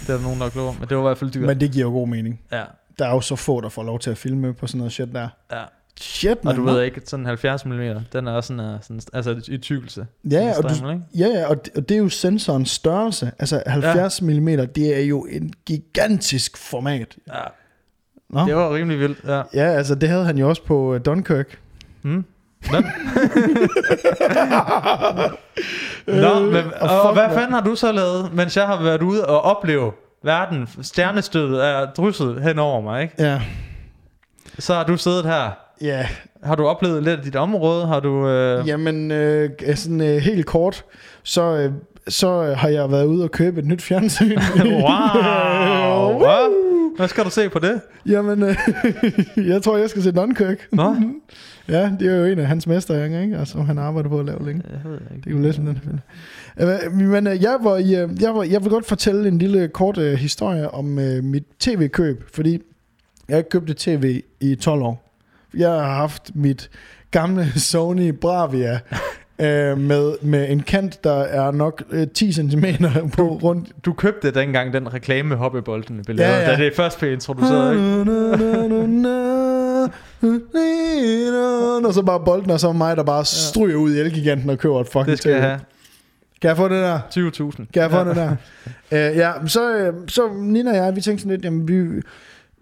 [0.00, 0.74] det er der nogen, der er klogere.
[0.78, 1.46] Men det var i hvert fald dyrt.
[1.46, 2.40] Men det giver jo god mening.
[2.52, 2.62] Ja,
[2.98, 5.08] Der er jo så få, der får lov til at filme på sådan noget shit
[5.12, 5.28] der.
[5.52, 5.62] ja.
[6.00, 6.56] Shit, Og man.
[6.56, 7.72] du ved ikke, sådan 70 mm,
[8.12, 10.06] den er også sådan, uh, sådan altså i tykkelse.
[10.30, 10.74] Ja, og, du,
[11.18, 13.32] ja, ja og, det, og det er jo sensorens størrelse.
[13.38, 14.26] Altså 70 ja.
[14.26, 17.16] mm, det er jo en gigantisk format.
[17.28, 17.40] Ja,
[18.30, 18.46] Nå?
[18.46, 19.42] det var rimelig vildt, ja.
[19.54, 21.58] Ja, altså det havde han jo også på øh, Dunkirk.
[22.02, 22.24] Hvem?
[26.06, 28.82] Nå, men, Øh, og og, og hvad fanden har du så lavet, mens jeg har
[28.82, 29.92] været ude og opleve
[30.24, 30.68] verden?
[30.82, 33.14] Stjernestødet er drysset hen over mig, ikke?
[33.18, 33.40] Ja,
[34.58, 35.50] Så har du siddet her.
[35.80, 36.06] ja.
[36.44, 37.86] Har du oplevet lidt af dit område?
[37.86, 38.28] Har du...
[38.28, 38.68] Øh...
[38.68, 40.84] Jamen, øh, sådan øh, helt kort,
[41.22, 41.72] så, øh,
[42.08, 44.38] så har jeg været ude og købe et nyt fjernsyn.
[44.86, 46.18] wow!
[46.24, 46.63] Hvad?
[46.96, 47.80] Hvad skal du se på det?
[48.06, 48.56] Jamen, øh,
[49.52, 50.68] jeg tror, jeg skal se Dunkirk.
[50.72, 50.94] Nå?
[51.68, 53.38] Ja, det er jo en af hans mestre, ikke?
[53.38, 54.62] Altså, han arbejder på at lave længe.
[54.70, 55.14] Jeg ved ikke.
[55.14, 57.10] Det kan vi læse om den film.
[57.10, 59.98] Men øh, jeg, var i, øh, jeg, var, jeg vil godt fortælle en lille kort
[59.98, 62.52] øh, historie om øh, mit tv-køb, fordi
[63.28, 65.18] jeg har ikke købt et tv i 12 år.
[65.56, 66.70] Jeg har haft mit
[67.10, 68.80] gamle Sony Bravia
[69.38, 72.64] øh, med, med en kant, der er nok øh, 10 cm
[73.16, 73.68] på rundt.
[73.84, 76.50] Du købte dengang den reklame med hoppebolden, blev Ja, ja.
[76.50, 77.84] da det først blev introduceret, ikke?
[81.86, 84.80] Og så bare bolden, og så mig, der bare stryger ud i Elgiganten og køber
[84.80, 85.46] et fucking Det skal jeg TV.
[85.46, 85.60] have.
[86.40, 86.98] Kan jeg få det der?
[86.98, 87.56] 20.000.
[87.72, 88.30] Kan jeg få det der?
[88.92, 92.02] Uh, ja, så, øh, så Nina og jeg, vi tænkte sådan lidt, jamen vi,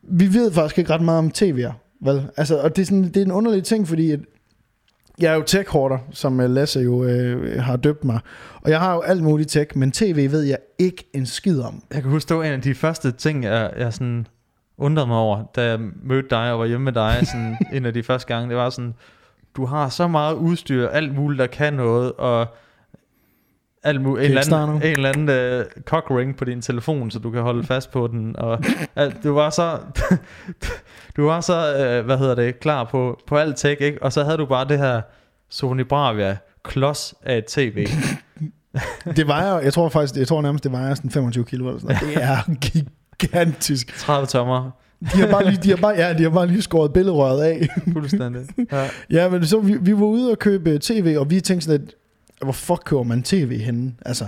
[0.03, 1.73] vi ved faktisk ikke ret meget om TV'er.
[2.05, 2.23] Vel?
[2.37, 4.21] Altså, og det er, sådan, det er en underlig ting, fordi at
[5.23, 5.71] jeg er jo tech
[6.11, 8.21] som øh, Lasse jo øh, har døbt mig.
[8.63, 11.83] Og jeg har jo alt muligt tech, men tv ved jeg ikke en skid om.
[11.95, 14.27] Jeg kan huske, det var en af de første ting, jeg, jeg sådan
[14.79, 17.95] undrede mig over, da jeg mødte dig og var hjemme med dig, sådan en af
[17.95, 18.49] de første gange.
[18.49, 18.95] Det var sådan,
[19.57, 22.47] du har så meget udstyr, alt muligt, der kan noget, og
[23.85, 27.18] alt mu- en, eller anden, en eller anden uh, cock ring på din telefon, så
[27.18, 28.37] du kan holde fast på den.
[28.38, 28.59] Og
[28.97, 29.79] alt, du var så,
[31.16, 31.55] du var så
[32.01, 34.03] uh, hvad hedder det, klar på, på alt tech, ikke?
[34.03, 35.01] Og så havde du bare det her
[35.51, 37.87] Sony Bravia klods af et tv.
[39.16, 41.97] Det vejer, jeg tror faktisk, jeg tror nærmest, det vejer sådan 25 kilo eller sådan
[42.03, 42.16] noget.
[42.16, 42.83] Det er
[43.18, 43.97] gigantisk.
[43.99, 46.92] 30 tommer, De har bare lige, de har bare, ja, de har bare lige skåret
[46.92, 47.68] billedrøret af.
[47.92, 48.42] fuldstændig.
[48.73, 48.88] Ja.
[49.11, 51.95] Ja, men så vi, vi var ude og købe tv, og vi tænkte sådan lidt,
[52.43, 53.95] hvor fuck køber man tv henne?
[54.07, 54.27] Altså,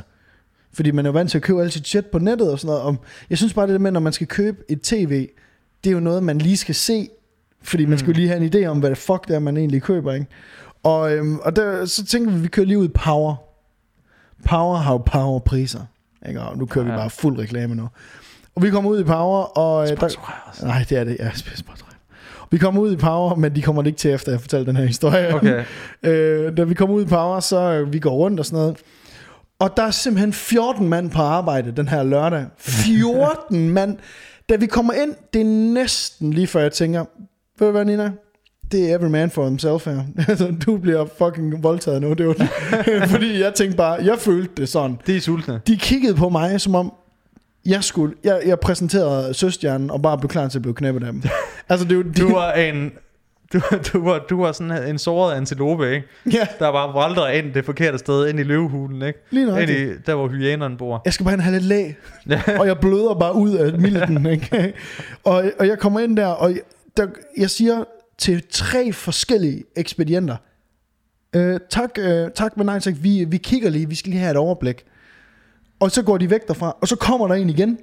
[0.72, 2.68] fordi man er jo vant til at købe alt sit shit på nettet og sådan
[2.68, 2.82] noget.
[2.82, 2.96] Og
[3.30, 5.28] jeg synes bare det der med, når man skal købe et tv,
[5.84, 7.08] det er jo noget, man lige skal se,
[7.62, 9.56] fordi man skal jo lige have en idé om, hvad det fuck det er, man
[9.56, 10.26] egentlig køber, ikke?
[10.82, 13.34] Og, øhm, og der, så tænker vi, vi kører lige ud i Power.
[14.44, 15.80] Power har jo power priser,
[16.28, 16.40] ikke?
[16.40, 16.92] Og nu kører ja.
[16.92, 17.88] Vi bare fuld reklame nu.
[18.54, 19.90] Og vi kommer ud i Power, og...
[19.90, 21.16] øh, der, nej, det er det.
[21.20, 21.93] Ja, sponsoreret.
[22.50, 24.76] Vi kommer ud i Power, men de kommer det ikke til, efter jeg fortalte den
[24.76, 25.34] her historie.
[25.34, 25.64] Okay.
[26.02, 28.76] Øh, da vi kommer ud i Power, så øh, vi går rundt og sådan noget.
[29.58, 32.46] Og der er simpelthen 14 mand på arbejde den her lørdag.
[32.58, 33.96] 14 mand.
[34.48, 37.04] Da vi kommer ind, det er næsten lige før jeg tænker,
[37.58, 38.12] ved du hvad Nina?
[38.72, 40.00] Det er every man for himself her.
[40.28, 42.12] Altså, du bliver fucking voldtaget nu.
[42.12, 42.34] Det var
[43.06, 44.98] Fordi jeg tænkte bare, jeg følte det sådan.
[45.06, 45.60] De er sultne.
[45.66, 46.92] De kiggede på mig, som om
[47.66, 51.12] jeg skulle, jeg, jeg præsenterede søstjernen og bare blev klar til at blive knæppet af
[51.12, 51.22] dem.
[51.68, 52.92] Altså, det er jo, de, Du var en...
[53.52, 53.60] Du,
[53.92, 56.06] du, var, du var sådan en såret antilope, ikke?
[56.32, 59.18] ja, Der bare vralder ind det forkerte sted, ind i løvehulen, ikke?
[59.30, 59.60] lige nok.
[59.60, 61.02] Ind i, der hvor hyænerne bor.
[61.04, 61.96] Jeg skal bare have lidt.
[62.28, 62.42] Ja.
[62.60, 64.26] og jeg bløder bare ud af milten.
[64.32, 64.72] Ikke?
[65.24, 66.60] Og, og jeg kommer ind der, og jeg,
[66.96, 67.06] der,
[67.38, 67.84] jeg siger
[68.18, 70.36] til tre forskellige ekspedienter,
[71.36, 74.30] øh, tak, øh, tak men nej tak, vi, vi kigger lige, vi skal lige have
[74.30, 74.84] et overblik.
[75.84, 77.78] Og så går de væk derfra, og så kommer der en igen.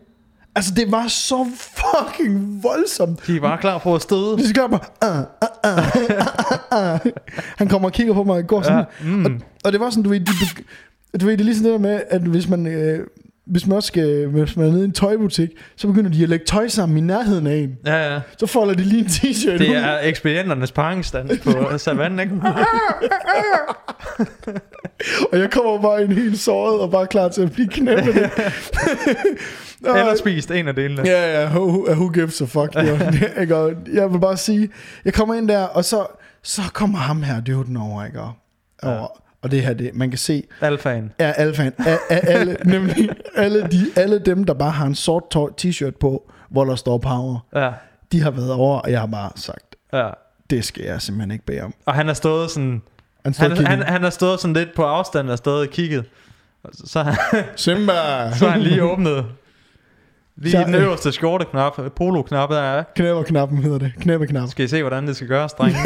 [0.56, 3.28] Altså, det var så fucking voldsomt.
[3.28, 4.38] De var klar på at støde.
[4.38, 7.12] De skal bare, uh, uh, uh, uh, uh.
[7.58, 8.86] Han kommer og kigger på mig og går sådan.
[9.04, 9.26] Ja, mm.
[9.26, 9.32] Og,
[9.64, 11.80] og det var sådan, du ved, de, be- du ved, det er ligesom det der
[11.80, 13.08] med, at hvis man, øh,
[13.46, 16.30] hvis man også skal, hvis man er nede i en tøjbutik, så begynder de at
[16.30, 17.78] lægge tøj sammen i nærheden af en.
[17.86, 18.20] Ja, ja.
[18.38, 19.76] Så folder de lige en t-shirt Det ud.
[19.76, 22.34] er ekspedienternes paringsstand på savannen, ikke?
[25.32, 28.16] Og jeg kommer bare ind helt såret og bare klar til at blive knæppet.
[29.86, 31.02] Eller spist en af delene.
[31.06, 32.76] Ja, ja, who, who gives a fuck.
[32.76, 34.70] Og jeg vil bare sige,
[35.06, 36.06] jeg kommer ind der, og så,
[36.44, 38.22] så kommer ham her, døden over, ikke?
[38.22, 38.32] Og,
[38.84, 41.12] og, og det her, det, man kan se, Alfaen.
[41.20, 45.24] er alfaen, er, er alle, nemlig alle, de, alle dem, der bare har en sort
[45.66, 47.72] t-shirt på, hvor der står power, Ja,
[48.12, 50.10] de har været over, og jeg har bare sagt, ja.
[50.50, 51.74] det skal jeg simpelthen ikke bede om.
[51.86, 52.82] Og han har stået sådan...
[53.26, 55.74] Han står Han, han, han, han har stået sådan lidt på afstand og stået og
[55.74, 56.06] kigget.
[56.74, 57.94] Så, har- Simba!
[58.40, 59.26] så han lige åbnet
[60.36, 62.84] lige Så- den øverste skjorteknap, poloknap der er.
[62.96, 63.94] Knæpperknappen hedder det.
[64.00, 64.50] Knæppeknap.
[64.50, 65.78] Skal I se, hvordan det skal gøres, drenge?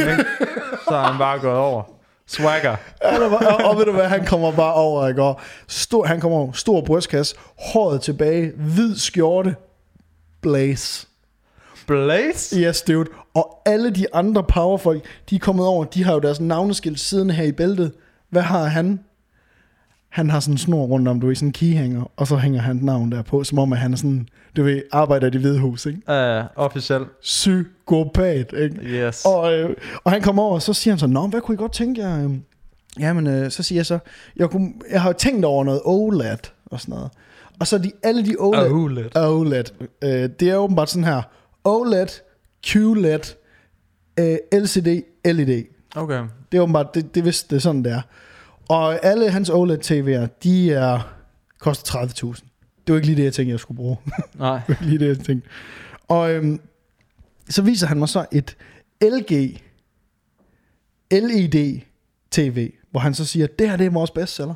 [0.88, 1.84] Så har han bare gået over.
[2.28, 2.76] Swagger.
[3.02, 5.24] Og, og ved du hvad, han kommer bare over, ikke?
[5.24, 9.56] Og stor, han kommer over, stor brystkasse, håret tilbage, hvid skjorte,
[10.42, 11.08] blaze.
[11.88, 12.60] Blaze?
[12.60, 13.10] Yes, dude.
[13.34, 17.34] Og alle de andre powerfolk, de er kommet over, de har jo deres navneskilt siddende
[17.34, 17.92] her i bæltet.
[18.30, 19.00] Hvad har han?
[20.16, 22.62] Han har sådan en snor rundt om, du ved, sådan en keyhanger, og så hænger
[22.62, 25.42] han navn der på, som om at han er sådan, du ved, arbejder i det
[25.42, 26.00] hvide hus, ikke?
[26.08, 27.06] Uh, officiel.
[27.22, 28.76] Psykopat, ikke?
[28.76, 29.26] Yes.
[29.26, 31.58] Og, øh, og han kommer over, og så siger han så, Nå, hvad kunne I
[31.58, 32.24] godt tænke jer?
[32.24, 32.42] øhm?"
[33.00, 34.00] Jamen, øh, så siger jeg så,
[34.36, 37.12] jeg, kunne, jeg har jo tænkt over noget OLED og sådan noget.
[37.60, 39.18] Og så de, alle de OLED, OLED.
[39.18, 39.64] OLED
[40.04, 41.22] øh, det er åbenbart sådan her,
[41.64, 42.08] OLED,
[42.68, 43.36] QLED,
[44.20, 44.88] øh, LCD,
[45.26, 45.64] LED.
[45.96, 46.22] Okay.
[46.52, 48.02] Det er åbenbart, det, det, vidste, det er sådan, det er.
[48.70, 51.16] Og alle hans OLED-TV'er, de er,
[51.60, 52.42] koster 30.000.
[52.88, 53.98] Det var ikke lige det, jeg tænkte, jeg skulle bruge.
[54.34, 54.62] Nej.
[54.68, 55.50] Det var lige det, jeg tænkte.
[56.08, 56.60] Og øhm,
[57.50, 58.58] så viser han mig så et
[59.02, 59.62] LG
[61.12, 61.82] LED
[62.32, 64.54] TV, hvor han så siger, det her det er vores bestseller.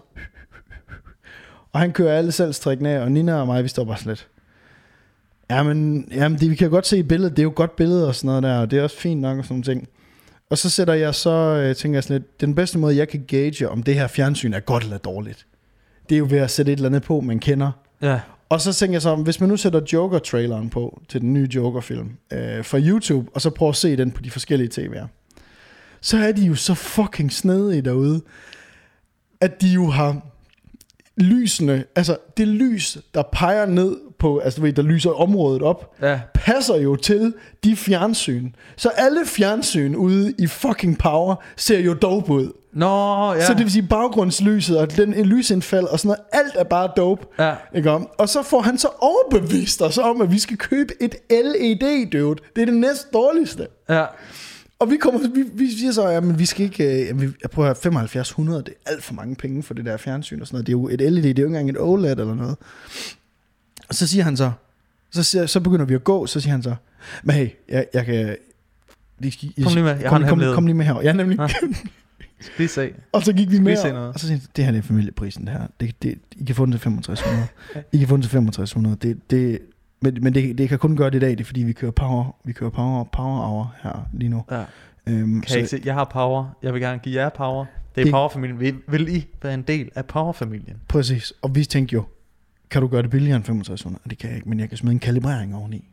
[1.73, 4.27] Og han kører alle salgstrikkene af, og Nina og mig, vi står bare sådan lidt.
[5.49, 8.15] Jamen, jamen det, vi kan godt se i billedet, det er jo godt billede og
[8.15, 9.89] sådan noget der, og det er også fint nok og sådan nogle ting.
[10.49, 13.25] Og så sætter jeg så, øh, tænker jeg sådan lidt, den bedste måde, jeg kan
[13.27, 15.45] gauge, om det her fjernsyn er godt eller dårligt,
[16.09, 17.71] det er jo ved at sætte et eller andet på, man kender.
[18.01, 18.19] Ja.
[18.49, 22.17] Og så tænker jeg så, hvis man nu sætter Joker-traileren på til den nye Joker-film
[22.33, 25.07] øh, fra YouTube, og så prøver at se den på de forskellige TV'er,
[26.01, 28.21] så er de jo så fucking snedige derude,
[29.41, 30.21] at de jo har
[31.17, 35.95] lysene, altså det lys, der peger ned på, altså du ved, der lyser området op,
[36.01, 36.19] Ja.
[36.33, 38.49] passer jo til de fjernsyn.
[38.75, 42.51] Så alle fjernsyn ude i fucking power ser jo dope ud.
[42.73, 43.45] Nå, ja.
[43.45, 46.89] Så det vil sige baggrundslyset og den en lysindfald og sådan noget, alt er bare
[46.97, 47.25] dope.
[47.39, 47.53] Ja.
[47.75, 48.07] Ikke om?
[48.17, 52.39] Og så får han så overbevist os om, at vi skal købe et LED, dude.
[52.55, 53.67] Det er det næst dårligste.
[53.89, 54.05] Ja.
[54.79, 57.09] Og vi, kommer, vi, vi siger så, at vi skal ikke...
[57.13, 60.41] Øh, jeg prøver at 7500, det er alt for mange penge for det der fjernsyn
[60.41, 60.67] og sådan noget.
[60.67, 62.55] Det er jo et LED, det er jo ikke engang et OLED eller noget.
[63.89, 64.51] Og så siger han så,
[65.11, 66.75] så, siger, så begynder vi at gå, så siger han så,
[67.23, 68.35] men hey, jeg, jeg kan...
[69.19, 71.01] Lige, Kom lige med, jeg har kom, en kom, kom lige med her.
[71.01, 71.39] Ja, nemlig.
[71.39, 71.47] Ja.
[72.57, 72.91] Lige se.
[73.11, 75.45] Og så gik vi med, og, og så siger han, det her det er familieprisen,
[75.47, 75.67] det her.
[75.79, 77.47] Det, det, I kan få den til 6500.
[77.91, 78.95] I kan få den til 6500.
[79.01, 79.59] Det, det,
[80.01, 81.91] men men det, det kan kun gøre det i dag, det er fordi, vi kører
[81.91, 84.43] power, vi kører power, power hour her lige nu.
[84.51, 84.63] Ja.
[85.07, 85.81] Øhm, Kan jeg ikke se?
[85.85, 86.57] Jeg har power.
[86.63, 87.65] Jeg vil gerne give jer power.
[87.95, 88.59] Det er Det- powerfamilien.
[88.59, 90.77] Vil, vil I være en del af powerfamilien?
[90.87, 91.33] Præcis.
[91.41, 92.03] Og vi tænkte jo,
[92.71, 94.01] kan du gøre det billigere end 6500?
[94.03, 95.87] Og det kan jeg ikke, men jeg kan smide en kalibrering oveni.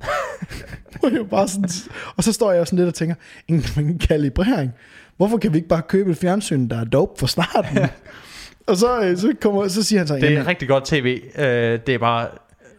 [1.02, 1.70] og, jeg bare sådan,
[2.16, 3.14] og så står jeg sådan lidt og tænker,
[3.48, 4.72] en, en kalibrering?
[5.16, 7.78] Hvorfor kan vi ikke bare købe et fjernsyn, der er dope fra starten?
[8.68, 11.20] og så, øh, så, kommer, så siger han så, Det er "Jamen, rigtig godt tv.
[11.34, 12.28] Uh, det er bare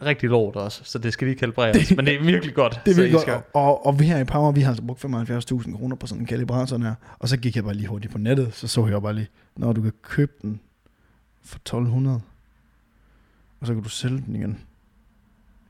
[0.04, 1.76] rigtig lort også, så det skal lige kalibreres.
[1.88, 2.80] Det, men det er virkelig godt.
[2.84, 3.44] det er virkelig skal- godt.
[3.54, 6.26] Og, og vi her i Power, vi har altså brugt 75.000 kroner på sådan en
[6.26, 6.94] kalibrator her.
[7.18, 9.72] Og så gik jeg bare lige hurtigt på nettet, så så jeg bare lige, når
[9.72, 10.60] du kan købe den
[11.44, 12.20] for 1200,
[13.62, 14.58] og så kan du sælge den igen.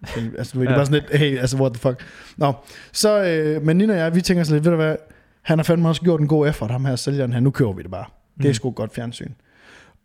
[0.39, 2.05] Altså, du ved, det er bare sådan lidt, hey, altså, what the fuck.
[2.37, 2.53] Nå,
[2.93, 4.97] så, øh, men Nina og jeg, vi tænker sådan lidt, ved du hvad,
[5.43, 7.83] han har fandme også gjort en god effort, ham her sælgeren her, nu køber vi
[7.83, 8.05] det bare.
[8.39, 8.55] Det er Mm.
[8.55, 9.31] sgu godt fjernsyn.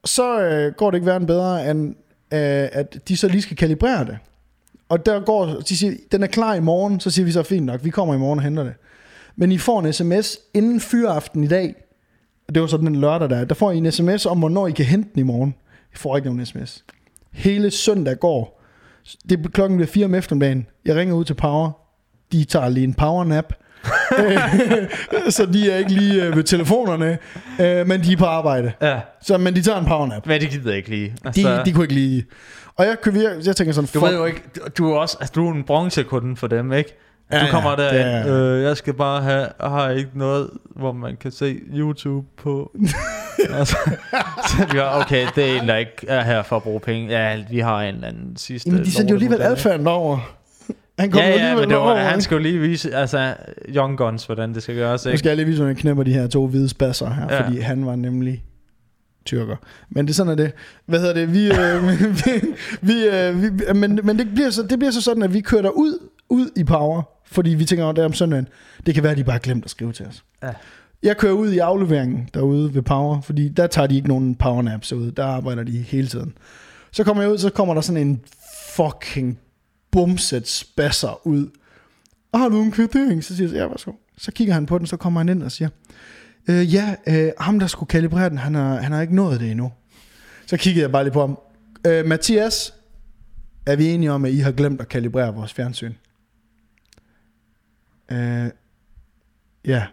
[0.05, 1.89] Så øh, går det ikke værre end bedre, end
[2.33, 4.17] øh, at de så lige skal kalibrere det.
[4.89, 7.65] Og der går, de siger, den er klar i morgen, så siger vi så, fint
[7.65, 8.73] nok, vi kommer i morgen og henter det.
[9.35, 11.75] Men I får en sms inden fyraften i dag,
[12.47, 14.71] og det var så den lørdag der, der får I en sms om, hvornår I
[14.71, 15.55] kan hente den i morgen.
[15.93, 16.85] I får ikke nogen sms.
[17.37, 18.63] Hele søndag går.
[19.29, 20.67] Det er klokken bliver fire om eftermiddagen.
[20.85, 21.71] Jeg ringer ud til Power.
[22.31, 23.53] De tager lige en powernap.
[25.29, 27.17] så de er ikke lige øh, ved telefonerne,
[27.61, 28.71] øh, men de er på arbejde.
[28.81, 30.25] Ja, Så, men de tager en powernap.
[30.27, 31.15] men det gider jeg ikke lige.
[31.35, 32.25] De, de kunne ikke lige...
[32.75, 35.17] Og jeg, kunne vir- jeg tænker sådan, Du ved jo ikke, du, du er også,
[35.19, 36.97] altså du er en bronzekunde for dem, ikke?
[37.31, 37.91] Ja, Ja, du kommer ja, der,
[38.23, 41.59] det er- øh, jeg skal bare have, jeg har ikke noget, hvor man kan se
[41.75, 42.71] YouTube på.
[43.59, 43.77] altså,
[44.47, 47.09] så okay, det er en, der ikke er her for at bruge penge.
[47.09, 48.69] Ja, vi har en eller anden sidste.
[48.69, 50.33] Jamen, de sendte jo alligevel alfaen over.
[50.99, 51.95] Han kommer Ja, ja, men det var, over.
[51.95, 53.33] han jo lige vise, altså,
[53.69, 55.17] Young Guns, hvordan det skal gøres, Nu ikke?
[55.19, 57.35] skal jeg lige vise, hvordan jeg knæpper de her to hvide spasser her, ja.
[57.35, 57.45] Ja.
[57.47, 58.43] fordi han var nemlig
[59.25, 59.55] tyrker.
[59.89, 60.51] Men det sådan er det.
[60.85, 61.33] Hvad hedder det?
[61.33, 61.83] Vi, øh,
[62.25, 62.47] vi,
[62.81, 65.61] vi, øh, vi, men, men det, bliver så, det bliver så sådan, at vi kører
[65.61, 68.47] der ud, ud i power, fordi vi tænker, at det om søndagen.
[68.85, 70.23] Det kan være, at de bare har glemt at skrive til os.
[70.43, 70.53] Ja.
[71.03, 74.93] Jeg kører ud i afleveringen derude ved Power, fordi der tager de ikke nogen powernaps
[74.93, 75.11] ud.
[75.11, 76.37] Der arbejder de hele tiden.
[76.91, 78.21] Så kommer jeg ud, så kommer der sådan en
[78.75, 79.39] fucking
[79.91, 81.49] bumset spasser ud.
[82.31, 83.23] Og har du en kvittering?
[83.23, 83.91] Så siger jeg, ja, værsgo.
[84.17, 85.69] Så kigger han på den, så kommer han ind og siger,
[86.49, 89.51] øh, ja, øh, ham der skulle kalibrere den, han har, han har ikke nået det
[89.51, 89.71] endnu.
[90.45, 91.39] Så kiggede jeg bare lige på ham.
[91.87, 92.73] Øh, Mathias,
[93.65, 95.93] er vi enige om, at I har glemt at kalibrere vores fjernsyn?
[98.11, 98.49] Øh,
[99.65, 99.85] ja.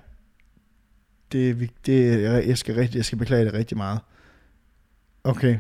[1.32, 4.00] Det, det, jeg, skal rigtig, jeg skal beklage det rigtig meget.
[5.24, 5.58] Okay.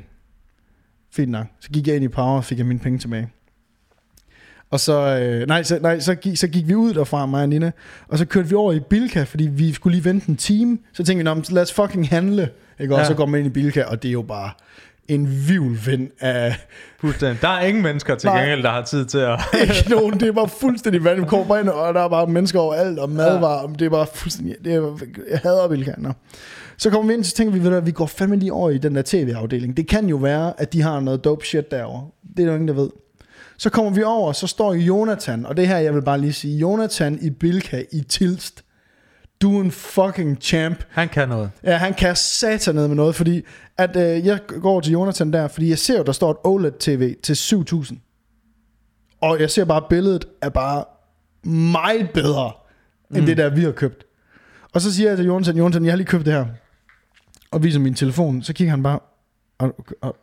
[1.12, 1.46] Fint nok.
[1.60, 3.28] Så gik jeg ind i Power og fik jeg mine penge tilbage.
[4.70, 7.48] Og så, øh, nej, så, nej, så, gik, så gik vi ud derfra, mig og
[7.48, 7.70] Nina,
[8.08, 10.78] og så kørte vi over i Bilka, fordi vi skulle lige vente en time.
[10.92, 12.50] Så tænkte vi, "Nå, lad os fucking handle.
[12.80, 12.94] Ikke?
[12.94, 13.06] Og Ja.
[13.06, 14.50] så går man ind i Bilka, og det er jo bare
[15.08, 16.56] en vivlvind af
[17.00, 17.42] Fuldstændig.
[17.42, 18.38] Der er ingen mennesker til Nej.
[18.38, 19.40] gengæld, der har tid til at...
[19.62, 20.20] ikke nogen.
[20.20, 21.22] Det bare fuldstændig vandet.
[21.22, 23.68] Vi kommer ind, og der er bare mennesker overalt, og madvarer.
[23.68, 23.74] Ja.
[23.78, 24.56] Det er bare fuldstændig...
[24.64, 24.98] Det er,
[25.30, 25.92] jeg hader Bilka.
[25.98, 26.12] Nå.
[26.76, 28.70] Så kommer vi ind, så tænker vi, ved du hvad, vi går fandme lige over
[28.70, 29.76] i den der tv-afdeling.
[29.76, 32.06] Det kan jo være, at de har noget dope shit derovre.
[32.36, 32.90] Det er der jo ingen, der ved.
[33.58, 36.58] Så kommer vi over, så står Jonathan, og det her, jeg vil bare lige sige,
[36.58, 38.63] Jonathan i Bilka i Tilst.
[39.44, 40.84] Du er en fucking champ.
[40.90, 41.50] Han kan noget.
[41.64, 43.42] Ja, han kan satan ned med noget, fordi
[43.78, 47.14] at øh, jeg går til Jonathan der, fordi jeg ser jo, der står et OLED-TV
[47.22, 47.98] til 7000.
[49.20, 50.84] Og jeg ser bare, at billedet er bare
[51.50, 52.52] meget bedre,
[53.10, 53.26] end Mm.
[53.26, 54.04] det der, vi har købt.
[54.72, 56.46] Og så siger jeg til Jonathan, Jonathan, jeg har lige købt det her.
[57.50, 58.98] Og viser min telefon, så kigger han bare,
[59.60, 60.14] har, du- har,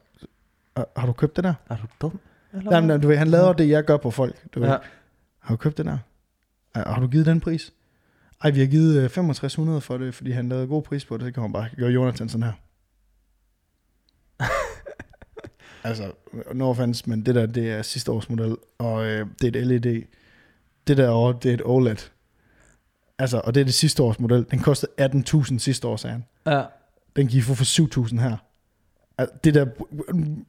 [0.97, 1.53] har, du købt det der?
[1.69, 2.19] Er du dum?
[2.53, 4.35] Eller Jamen, du ved, han laver det, jeg gør på folk.
[4.55, 4.67] Du ved.
[4.69, 4.77] Ja.
[5.39, 5.97] Har du købt det der?
[6.75, 7.73] Har du givet den pris?
[8.43, 11.25] Ej, vi har givet øh, 6500 for det, fordi han lavede god pris på det.
[11.25, 12.53] Så kan man bare gøre Jonathan sådan her.
[15.87, 16.11] altså,
[16.53, 19.67] no offense, men det der, det er sidste års model, og øh, det er et
[19.67, 20.03] LED.
[20.87, 22.09] Det der over, det er et OLED.
[23.19, 24.45] Altså, og det er det sidste års model.
[24.51, 26.53] Den kostede 18.000 sidste år, sagde han.
[26.53, 26.63] Ja.
[27.15, 28.37] Den I få for 7.000 her.
[29.17, 29.65] Altså, Det der,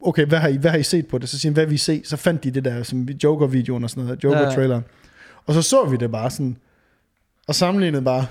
[0.00, 1.28] okay, hvad har, I, hvad har I set på det?
[1.28, 2.02] Så siger han, hvad vil I se?
[2.04, 4.28] Så fandt de det der, som Joker-videoen og sådan noget, Ja.
[4.28, 4.82] Joker-traileren.
[5.46, 6.56] Og så så vi det bare sådan,
[7.48, 8.26] og sammenlignede bare.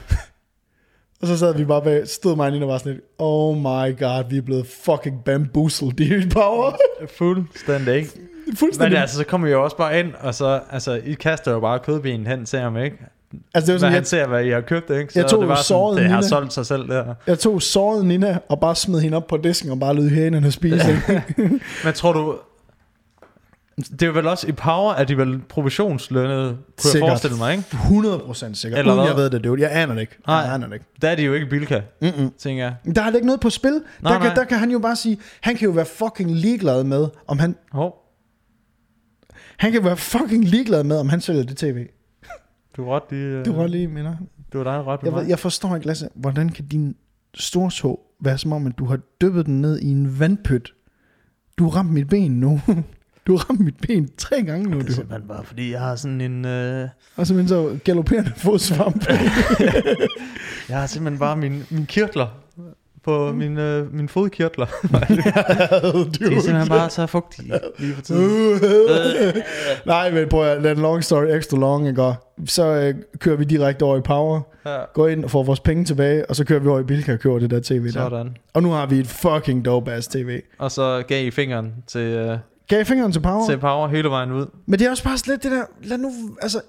[1.21, 4.29] og så sad vi bare bag, stod mig og var sådan lidt, oh my god,
[4.29, 6.71] vi er blevet fucking bamboozled i power.
[7.17, 8.09] Fuldstændig, ikke?
[8.55, 8.91] Fuldstændig.
[8.93, 11.59] Men altså, så kommer vi jo også bare ind, og så, altså, I kaster jo
[11.59, 12.97] bare kødbenen hen til ham, ikke?
[13.53, 15.13] altså, det var Hvad sådan, han jeg, ser, hvad I har købt, ikke?
[15.13, 16.27] Så Jeg tog det var såret sådan, det har Nina.
[16.29, 17.13] solgt sig selv der.
[17.27, 20.51] jeg tog såret Nina og bare smed hende op på disken og bare lød hænerne
[20.51, 20.91] spise.
[20.91, 21.23] ikke?
[21.85, 22.35] Men tror du,
[23.81, 26.57] det er vel også i Power, at de vel provisionslønnede, kunne
[26.91, 27.01] Sikkert.
[27.07, 27.63] jeg forestille mig, ikke?
[27.71, 28.79] 100% sikkert.
[28.79, 29.61] Eller Uden jeg ved det, dude.
[29.61, 30.17] Jeg aner det ikke.
[30.27, 30.35] Nej.
[30.35, 30.85] Jeg aner det ikke.
[31.01, 32.31] Der er de jo ikke Bilka, Mm-mm.
[32.37, 32.95] tænker jeg.
[32.95, 33.71] Der er ikke noget på spil.
[34.01, 34.35] Nej, der, kan, nej.
[34.35, 37.55] der kan han jo bare sige, han kan jo være fucking ligeglad med, om han,
[37.71, 37.95] Hov,
[39.57, 41.85] han kan være fucking ligeglad med, om han sælger det tv.
[42.77, 43.43] du er ret lige...
[43.43, 44.15] Du var lige, mener.
[44.53, 46.95] Du er dig ret Jeg, ved, jeg forstår ikke, Lasse, hvordan kan din
[47.33, 50.73] storså være som om, at du har dyppet den ned i en vandpyt?
[51.57, 52.61] Du har ramt mit ben nu.
[53.27, 54.79] Du har ramt mit ben tre gange nu.
[54.79, 56.45] Det er simpelthen bare, fordi jeg har sådan en...
[56.45, 59.05] Øh, Og simpelthen så galopperende fodsvamp.
[60.69, 62.27] jeg har simpelthen bare min, min kirtler
[63.03, 64.65] på min, øh, min fodkirtler.
[64.83, 64.95] De
[66.35, 68.49] er simpelthen bare så fugtige lige for tiden.
[69.85, 72.13] Nej, men prøv at lade en long story extra long, ikke?
[72.45, 75.85] Så øh, kører vi direkte over i Power, Ja, går ind og får vores penge
[75.85, 77.91] tilbage, og så kører vi over i Bilka og køber det der tv der.
[77.91, 78.37] sådan.
[78.53, 80.39] Og nu har vi et fucking dope ass tv.
[80.59, 82.37] Og så gav I fingeren til, øh,
[82.71, 83.49] Gav fingeren til Power?
[83.49, 84.45] til Power hele vejen ud.
[84.65, 86.61] Men det er også bare slet det der, lad nu, altså,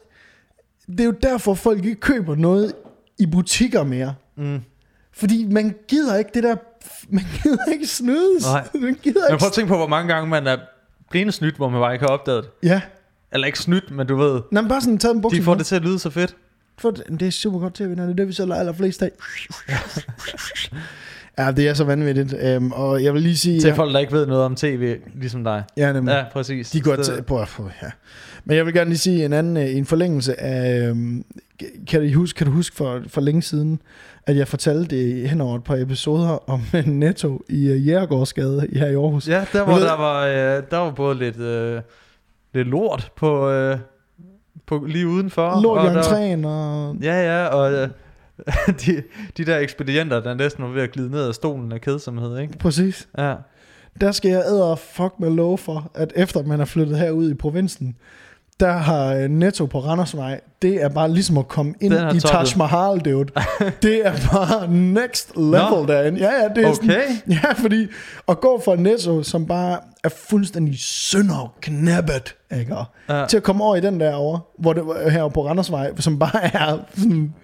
[0.87, 2.73] det er jo derfor, folk ikke køber noget
[3.19, 4.15] i butikker mere.
[4.37, 4.61] Mm.
[5.12, 6.57] Fordi man gider ikke det der,
[7.09, 8.45] man gider ikke snydes.
[8.45, 8.69] Nej.
[8.75, 9.38] Man gider Men ikke.
[9.38, 10.57] prøv at tænke på, hvor mange gange man er
[11.11, 12.69] blevet snydt, hvor man bare ikke har opdaget det.
[12.69, 12.81] Ja,
[13.33, 15.55] Eller ikke snydt, men du ved, Nå, men bare sådan taget en bukse de får
[15.55, 16.37] det til at lyde så fedt.
[16.79, 19.11] For det, det er super godt tv, når det er det, vi sælger allerflest af.
[21.38, 22.35] ja, det er så vanvittigt.
[22.40, 23.61] Øhm, og jeg vil lige sige...
[23.61, 25.62] Til ja, folk, der ikke ved noget om tv, ligesom dig.
[25.77, 26.12] ja, nemlig.
[26.12, 26.71] Ja, præcis.
[26.71, 27.88] De går til, på, på, ja.
[28.45, 31.25] Men jeg vil gerne lige sige en anden, øh, en forlængelse af, øhm,
[31.88, 33.81] kan du huske, kan du huske for, for længe siden,
[34.27, 38.66] at jeg fortalte det hen over et par episoder om en netto i uh, Jægergårdsgade
[38.73, 39.29] her i Aarhus.
[39.29, 41.81] Ja, der Ved- der var, øh, der var både lidt, øh,
[42.55, 43.79] lidt lort på, øh,
[44.66, 45.62] på lige udenfor.
[45.62, 47.88] Lort i entréen, og Ja, ja, og øh,
[48.87, 49.02] de,
[49.37, 52.59] de der ekspedienter, der næsten var ved at glide ned af stolen af kedsomhed, ikke?
[52.59, 53.09] præcis.
[53.18, 53.35] Ja.
[54.00, 57.35] Der skal jeg æde fuck med lov for, at efter man er flyttet herud i
[57.35, 57.96] provinsen,
[58.61, 62.22] der har øh, Netto på Randersvej, det er bare ligesom at komme ind i toppet.
[62.22, 63.33] Taj Mahal, dude.
[63.83, 65.87] Det er bare next level Nå.
[65.87, 66.20] derinde.
[66.20, 67.02] Ja, ja, det er sådan, Okay.
[67.44, 67.87] Ja, fordi
[68.28, 72.76] at gå fra Netto, som bare er fuldstændig sønderknappet, ikke?
[73.09, 73.26] Ja.
[73.26, 76.44] til at komme over i den der over, hvor det her på Randersvej, som bare
[76.44, 77.35] er sådan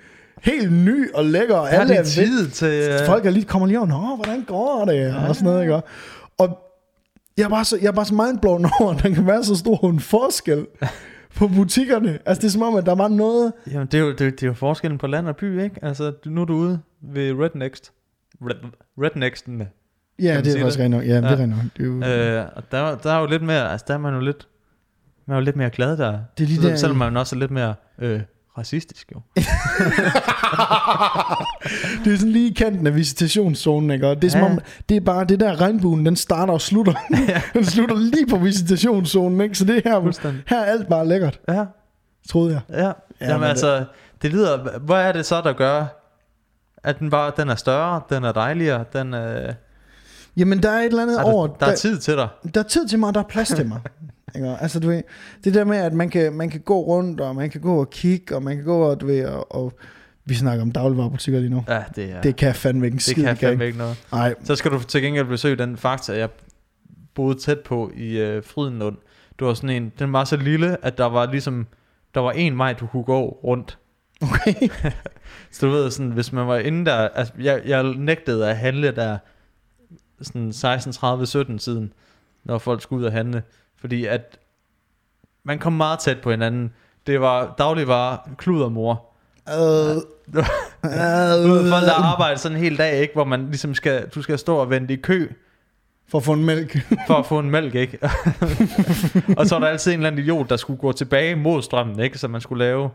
[0.43, 2.69] helt ny og lækker, og alle er de tid til...
[2.93, 5.15] Øh, Folk er lige, kommer lige over, Nå, hvordan går det?
[5.29, 5.81] Og sådan noget, ikke?
[6.39, 6.59] Og
[7.37, 10.01] jeg bare så, jeg bare så mindblown over, at der kan være så stor en
[10.01, 10.67] forskel
[11.37, 12.19] på butikkerne.
[12.27, 13.53] Altså, det er som om, at der var noget...
[13.73, 15.77] Jamen, det er, jo, det, det er jo forskellen på land og by, ikke?
[15.85, 17.93] Altså, nu er du ude ved Rednext.
[18.43, 18.55] Red,
[19.03, 19.63] Rednexten.
[20.23, 21.03] Ja, man det er faktisk rent nok.
[21.07, 21.37] Ja, det er Ja.
[21.37, 21.59] rent nok.
[21.77, 23.71] Det er jo, Øh, og der, der er jo lidt mere...
[23.73, 24.49] Altså, der er man jo lidt...
[25.27, 26.19] Man er jo lidt mere glad der.
[26.39, 28.21] Det er lige Selv- der- Selvom man også er lidt mere øh,
[28.59, 29.21] racistisk, jo.
[32.05, 34.09] det er sådan lige i kanten af visitationszonen, ikke?
[34.09, 34.47] Og det er som Ja.
[34.47, 36.93] om, det er bare det der regnbuen, den starter og slutter.
[37.55, 39.59] den slutter lige på visitationszonen, ikke?
[39.59, 41.65] Så det er her, her er alt bare lækkert, Ja,
[42.29, 42.79] troede jeg.
[42.79, 42.87] ja.
[42.87, 43.85] Ja, Jamen men altså,
[44.23, 44.79] det lyder...
[44.79, 45.87] Hvad er det så, der gør,
[46.85, 47.33] at den bare...
[47.37, 49.55] Den er større, den er dejligere, den er...
[50.37, 51.47] Jamen, der er et eller andet Er over...
[51.47, 52.29] der, der er tid til dig.
[52.55, 53.81] der er tid til mig, der er plads til mig.
[54.37, 54.49] Ikke?
[54.61, 55.03] Altså, du ved,
[55.45, 57.91] det der med, at man kan, man kan gå rundt, og man kan gå og
[57.91, 59.73] kigge, og man kan gå og, du ved, og, og
[60.25, 61.65] vi snakker om dagligvarerbutikker lige nu.
[61.69, 62.21] Ja, det er...
[62.21, 63.79] Det kan fandme ikke en det skid, kan det kan fandme ikke.
[63.79, 64.05] noget.
[64.13, 66.29] Nej, Så skal du til gengæld besøge den fakta, jeg
[67.15, 68.97] boede tæt på i øh, Frydenlund.
[69.39, 71.67] Det var sådan en, den var så lille, at der var ligesom,
[72.15, 73.79] der var en vej, du kunne gå rundt.
[74.23, 74.69] okay.
[75.51, 78.91] Så du ved sådan, hvis man var inde der, altså jeg, jeg nægtede at handle
[78.91, 79.19] der
[80.23, 81.93] sådan 16, 30, 17 siden,
[82.45, 83.43] når folk skulle ud og handle.
[83.81, 84.39] Fordi at
[85.45, 86.73] man kom meget tæt på hinanden.
[87.07, 89.05] Det var dagligvarer, kludermor.
[89.49, 89.55] Øh,
[90.33, 93.15] ved, folk der øh, arbejder sådan en hel dag, ikke?
[93.15, 95.29] Hvor man ligesom skal, du skal stå og vente i kø
[96.09, 96.79] for at få en mælk.
[97.07, 97.99] for at få en mælk, ikke?
[99.39, 102.01] og så var der altid en eller anden idiot, der skulle gå tilbage mod strømmen,
[102.01, 102.19] ikke?
[102.19, 102.91] Så man skulle lave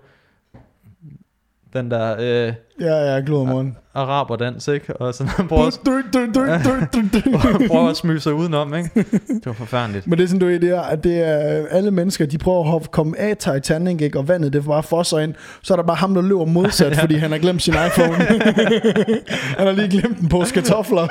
[1.74, 3.78] Den der øh, Ja, ja, glormorgen.
[3.96, 4.98] araberdans, ikke?
[4.98, 6.02] Og sådan, han prøver, du.
[7.68, 8.90] prøver at smyge sig udenom, ikke?
[8.96, 10.08] Det var forfærdeligt.
[10.08, 12.64] Men det er sådan, du ved, det er, at det er alle mennesker, de prøver
[12.64, 14.20] at hoppe- komme af Titanic, ikke?
[14.20, 15.34] og vandet, det bare fosser ind.
[15.64, 18.14] Så er der bare ham, der løber modsat, fordi han har glemt sin iPhone.
[19.58, 21.08] han har lige glemt en pose kartofler.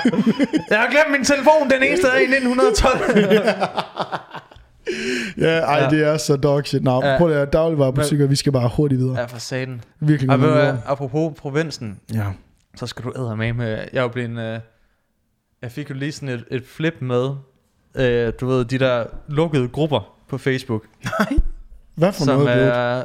[0.70, 3.00] Jeg har glemt min telefon, den eneste er i 1912.
[5.38, 5.90] ja, ej, Ja.
[5.90, 6.82] det er så dog shit.
[6.82, 7.18] Nå, Ja.
[7.18, 9.18] prøv at dagligvarerbutikker, vi skal bare hurtigt videre.
[9.18, 9.80] ja, for satan.
[10.00, 12.26] Virkelig Og ved apropos provinsen, Ja.
[12.76, 13.84] så skal du æde med med.
[13.92, 14.60] Jeg er blevet øh,
[15.62, 17.30] Jeg fik jo lige sådan et, et flip med,
[17.94, 20.84] øh, du ved, de der lukkede grupper på Facebook.
[21.94, 23.04] Hvad for som noget, er,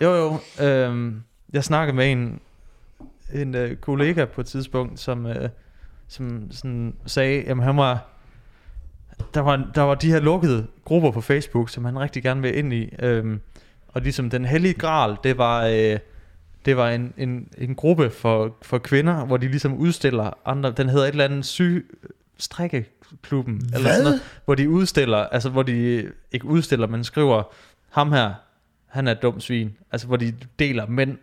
[0.00, 0.64] Jo, jo.
[0.66, 1.12] Øh,
[1.52, 2.40] jeg snakkede med en,
[3.34, 5.48] en øh, kollega på et tidspunkt, som, øh,
[6.08, 8.08] som sådan sagde, jamen han var,
[9.34, 12.58] der var, der var de her lukkede grupper på Facebook, som han rigtig gerne vil
[12.58, 12.88] ind i.
[12.98, 13.38] Øh,
[13.88, 15.98] og ligesom den hellige gral, det var, øh,
[16.64, 20.88] det var en, en, en gruppe for, for kvinder, hvor de ligesom udstiller andre, den
[20.88, 21.98] hedder et eller andet syg
[22.38, 24.04] strikkeklubben, eller sådan Hvad?
[24.04, 27.42] noget, hvor de udstiller, altså hvor de ikke udstiller, men skriver,
[27.90, 28.32] ham her,
[28.86, 31.18] han er et dumt svin, altså hvor de deler mænd.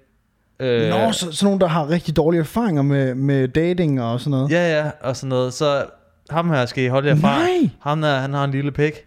[0.60, 4.32] Øh, Nå, så, sådan nogle, der har rigtig dårlige erfaringer med, med dating og sådan
[4.32, 4.52] noget.
[4.52, 5.54] Ja, ja, og sådan noget.
[5.54, 5.86] Så
[6.32, 7.40] ham her skal I holde jer fra.
[7.40, 7.70] Nej!
[7.82, 9.06] Ham der, han har en lille pæk.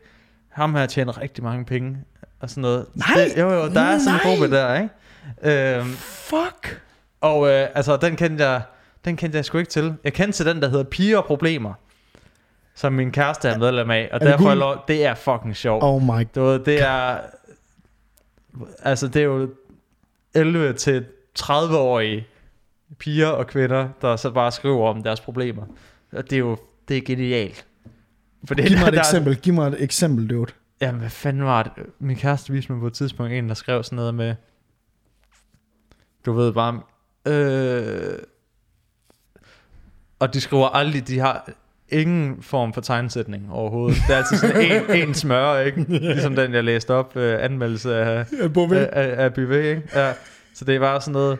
[0.48, 1.96] Ham her tjener rigtig mange penge.
[2.40, 2.86] Og sådan noget.
[2.94, 3.24] Nej!
[3.24, 5.78] Det, jo, jo, der er sådan en gruppe der, ikke?
[5.78, 6.82] Øhm, Fuck!
[7.20, 8.62] og øh, altså, den kendte jeg,
[9.04, 9.94] den kendte jeg sgu ikke til.
[10.04, 11.72] Jeg kendte til den, der hedder Piger og Problemer.
[12.74, 14.08] Som min kæreste er medlem af.
[14.12, 14.56] Og derfor er cool?
[14.56, 15.84] lov, det er fucking sjovt.
[15.84, 17.18] Oh my Du ved, det er...
[18.82, 19.50] Altså, det er jo
[20.34, 21.06] 11 til
[21.38, 22.26] 30-årige
[22.98, 25.62] piger og kvinder, der så bare skriver om deres problemer.
[26.12, 26.56] Og det er jo
[26.92, 27.66] det er genialt.
[28.44, 30.52] For det Giv mig der, et eksempel, giv mig et eksempel, dude.
[30.80, 31.72] Jamen, hvad fanden var det?
[31.98, 34.34] Min kæreste viste mig på et tidspunkt en, der skrev sådan noget med...
[36.26, 36.80] Du ved bare...
[37.26, 38.18] Øh,
[40.18, 41.48] og de skriver aldrig, de har
[41.88, 44.02] ingen form for tegnsætning overhovedet.
[44.08, 45.84] Det er altid sådan en, en smør, ikke?
[45.88, 49.82] Ligesom den, jeg læste op, øh, anmeldelse af, af, af, af Byvé, ikke?
[49.94, 50.12] Ja.
[50.54, 51.38] Så det er bare sådan noget...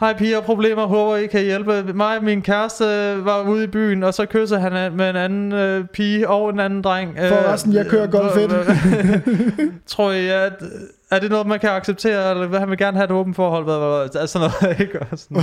[0.00, 2.24] Hej piger, problemer, håber I kan hjælpe mig.
[2.24, 5.52] Min kæreste øh, var ude i byen, og så kysser han an- med en anden
[5.52, 7.16] øh, pige og en anden dreng.
[7.22, 10.52] Øh, Forresten, jeg kører golf øh, øh, Tror I, at,
[11.10, 13.64] er det noget, man kan acceptere, eller vil han vil gerne have et åbent forhold?
[13.64, 15.00] Hvad, hvad, hvad, sådan noget, ikke?
[15.00, 15.42] Og sådan.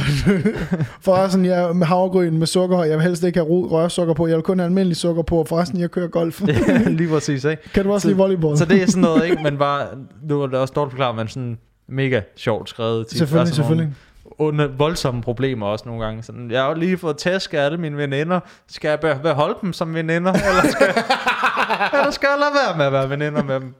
[1.02, 2.84] Forresten, jeg med havregryn med sukker.
[2.84, 4.28] Jeg vil helst ikke have rørsukker på.
[4.28, 5.46] Jeg vil kun have almindelig sukker på.
[5.50, 6.42] Forresten, jeg kører golf.
[6.48, 7.64] Ja, lige præcis, ikke?
[7.74, 8.58] kan du også Så- lide volleyball?
[8.58, 9.44] Så det er sådan noget, ikke?
[9.44, 9.86] Men bare,
[10.30, 11.58] nu er det også dårligt forklaret, men sådan
[11.90, 13.08] mega sjovt skrevet.
[13.08, 13.18] tit.
[13.18, 13.96] Selvfølgelig, Altså nogle selvfølgelig.
[14.42, 16.24] Under voldsomme problemer også nogle gange.
[16.24, 18.40] Sådan, jeg har jo lige fået tæsk af alle mine veninder.
[18.70, 20.34] Skal jeg be- beholde dem som veninder?
[20.34, 20.88] Eller skal,
[22.00, 23.74] eller skal jeg lade være med at være veninder med dem?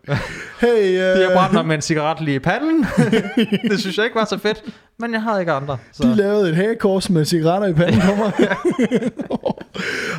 [0.60, 2.86] Hey, uh, De har brændt mig med en cigaret lige i panden.
[3.72, 4.64] det synes jeg ikke var så fedt.
[5.00, 5.78] Men jeg havde ikke andre.
[5.92, 6.04] Så.
[6.04, 8.32] de lavede et hagekors med cigaretter i panden på mig.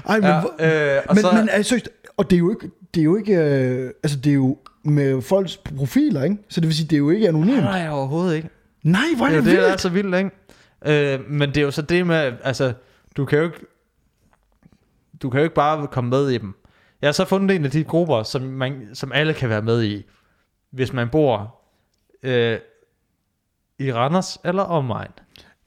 [0.08, 0.28] Ej, men,
[0.60, 1.80] ja, øh, og men, så, men altså,
[2.16, 5.22] og det er jo ikke, det er jo ikke, øh, altså det er jo med
[5.22, 6.36] folks profiler, ikke?
[6.48, 7.62] Så det vil sige, det er jo ikke anonymt.
[7.62, 8.48] Nej, overhovedet ikke.
[8.82, 9.80] Nej, hvor er Det er det, jo det, er vildt.
[9.80, 10.30] så vildt, ikke?
[11.14, 12.72] Øh, men det er jo så det med, altså,
[13.16, 13.58] du kan jo ikke,
[15.22, 16.54] du kan jo ikke bare komme med i dem.
[17.02, 19.82] Jeg har så fundet en af de grupper, som, man, som alle kan være med
[19.82, 20.02] i,
[20.70, 21.60] hvis man bor
[22.22, 22.58] øh,
[23.78, 25.10] i Randers eller omegn.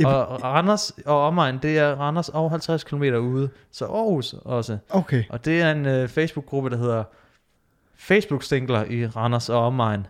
[0.05, 4.78] Og Randers og omegn, det er Randers og 50 km ude, så Aarhus også.
[4.89, 5.24] Okay.
[5.30, 7.03] Og det er en øh, Facebook-gruppe, der hedder
[7.95, 10.07] Facebook-stinkler i Randers og omegn.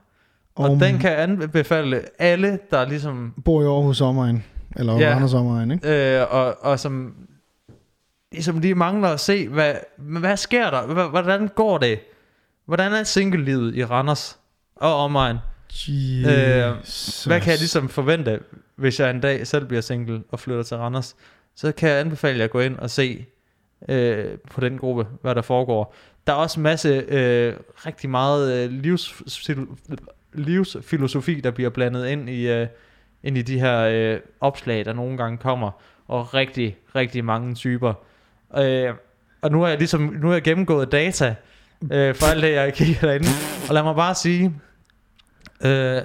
[0.55, 4.43] Og Om- den kan anbefale alle, der ligesom Bor i Aarhus omegn.
[4.75, 5.13] Eller Ja.
[5.13, 6.17] Randers omegn, ikke?
[6.21, 7.13] øh, og, og som
[8.31, 11.09] ligesom de mangler at se, hvad, hvad sker der?
[11.09, 11.99] Hvordan går det?
[12.65, 14.39] Hvordan er single-livet i Randers
[14.75, 15.37] og omegn?
[15.87, 17.23] Jesus.
[17.25, 18.39] Hvad kan jeg ligesom forvente,
[18.75, 21.15] hvis jeg en dag selv bliver single og flytter til Randers?
[21.55, 23.25] Så kan jeg anbefale jer at gå ind og se
[23.89, 25.95] øh, på den gruppe, hvad der foregår.
[26.27, 27.53] Der er også masse, øh,
[27.85, 29.21] rigtig meget øh, livs,
[30.37, 32.67] livsfilosofi, der bliver blandet ind i, øh,
[33.23, 35.71] ind i de her øh, opslag, der nogle gange kommer,
[36.07, 37.93] og rigtig, rigtig mange typer.
[38.57, 38.93] Øh,
[39.41, 41.35] og nu er jeg ligesom, nu er jeg gennemgået data
[41.91, 43.27] øh, for alt det, jeg kigger derinde.
[43.69, 44.53] Og lad mig bare sige,
[45.61, 46.01] øh,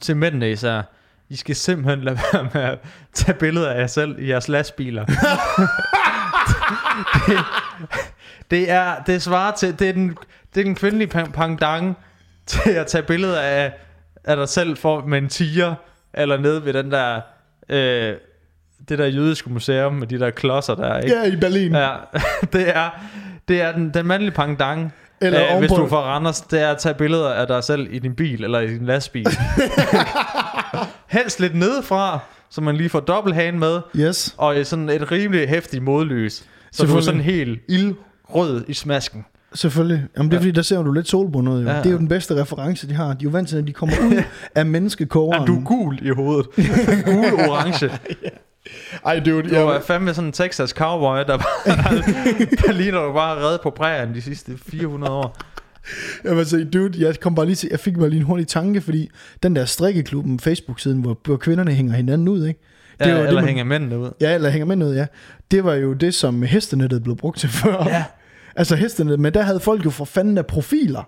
[0.00, 0.82] til mændene især,
[1.28, 2.78] I skal simpelthen lade være med at
[3.12, 5.04] tage billeder af jer selv i jeres lastbiler.
[7.26, 7.38] det,
[8.50, 10.16] det, er, det svarer til, det er den,
[10.54, 11.96] det er den kvindelige pang- pendant
[12.48, 13.72] til at tage billeder af,
[14.24, 15.74] af dig selv for, med en tiger,
[16.14, 17.20] eller nede ved den der,
[17.68, 18.14] øh,
[18.88, 21.16] det der jødiske museum med de der klodser der, ikke?
[21.16, 21.74] Ja, i Berlin.
[21.74, 21.90] Ja,
[22.52, 22.90] det er,
[23.48, 24.92] det er den, den mandlige pendant.
[25.20, 27.88] Eller Ja, hvis du er fra Randers, det er at tage billeder af dig selv
[27.90, 29.26] i din bil eller i din lastbil.
[31.06, 32.18] Helst lidt nedefra,
[32.50, 34.34] så man lige får dobbelthane med, Yes.
[34.38, 36.44] og sådan et rimelig hæftigt modlys.
[36.72, 39.24] Så du er sådan helt ildrød i smasken.
[39.54, 40.04] Selvfølgelig.
[40.16, 40.42] Jamen, det er Ja.
[40.42, 41.62] fordi, der ser du lidt solbundet.
[41.62, 41.68] Jo.
[41.68, 41.76] Ja.
[41.78, 43.06] Det er jo den bedste reference, de har.
[43.06, 44.22] De er jo vant til, at de kommer ud
[44.54, 45.40] af menneskekogeren.
[45.42, 46.46] Ja, du er gul i hovedet.
[47.06, 47.90] Gul-orange.
[49.06, 49.40] Ej, det er jo...
[49.42, 51.96] Du er fandme sådan en Texas cowboy, der, bare,
[52.66, 55.36] der ligner du bare reddet på prærien de sidste 400 år.
[56.24, 58.46] Jeg vil sige, dude, jeg kom bare lige til, jeg fik bare lige en hurtig
[58.48, 59.10] tanke, fordi
[59.42, 62.60] den der strikkeklubben, Facebook-siden, hvor, hvor kvinderne hænger hinanden ud, ikke?
[62.98, 64.10] Det ja, det, eller man- hænger mændene ud.
[64.20, 65.06] Ja, eller hænger med noget, ja.
[65.50, 67.84] Det var jo det, som hestenettet blev brugt til før.
[67.88, 68.04] Ja.
[68.58, 71.02] Altså hestenettet, men der havde folk jo for fanden af profiler.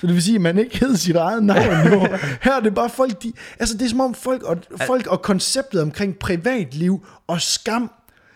[0.00, 2.00] Så det vil sige, at man ikke hed sit eget navn nu.
[2.42, 5.22] Her er det bare folk, de, altså det er som om folk og, folk og
[5.22, 7.90] konceptet omkring privatliv og skam,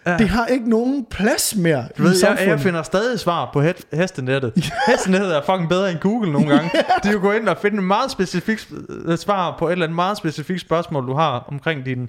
[0.06, 0.10] ja.
[0.12, 0.18] Ja.
[0.18, 2.46] det har ikke nogen plads mere Du i ved, jeg, samfundet.
[2.50, 4.52] jeg finder stadig svar på he- hestenettet.
[4.88, 6.70] Hestenettet er fucking bedre end Google nogle gange.
[7.02, 8.68] De kan gå ind og finde en meget specifik
[9.06, 12.08] øh, svar på et eller andet meget specifikt spørgsmål, du har omkring din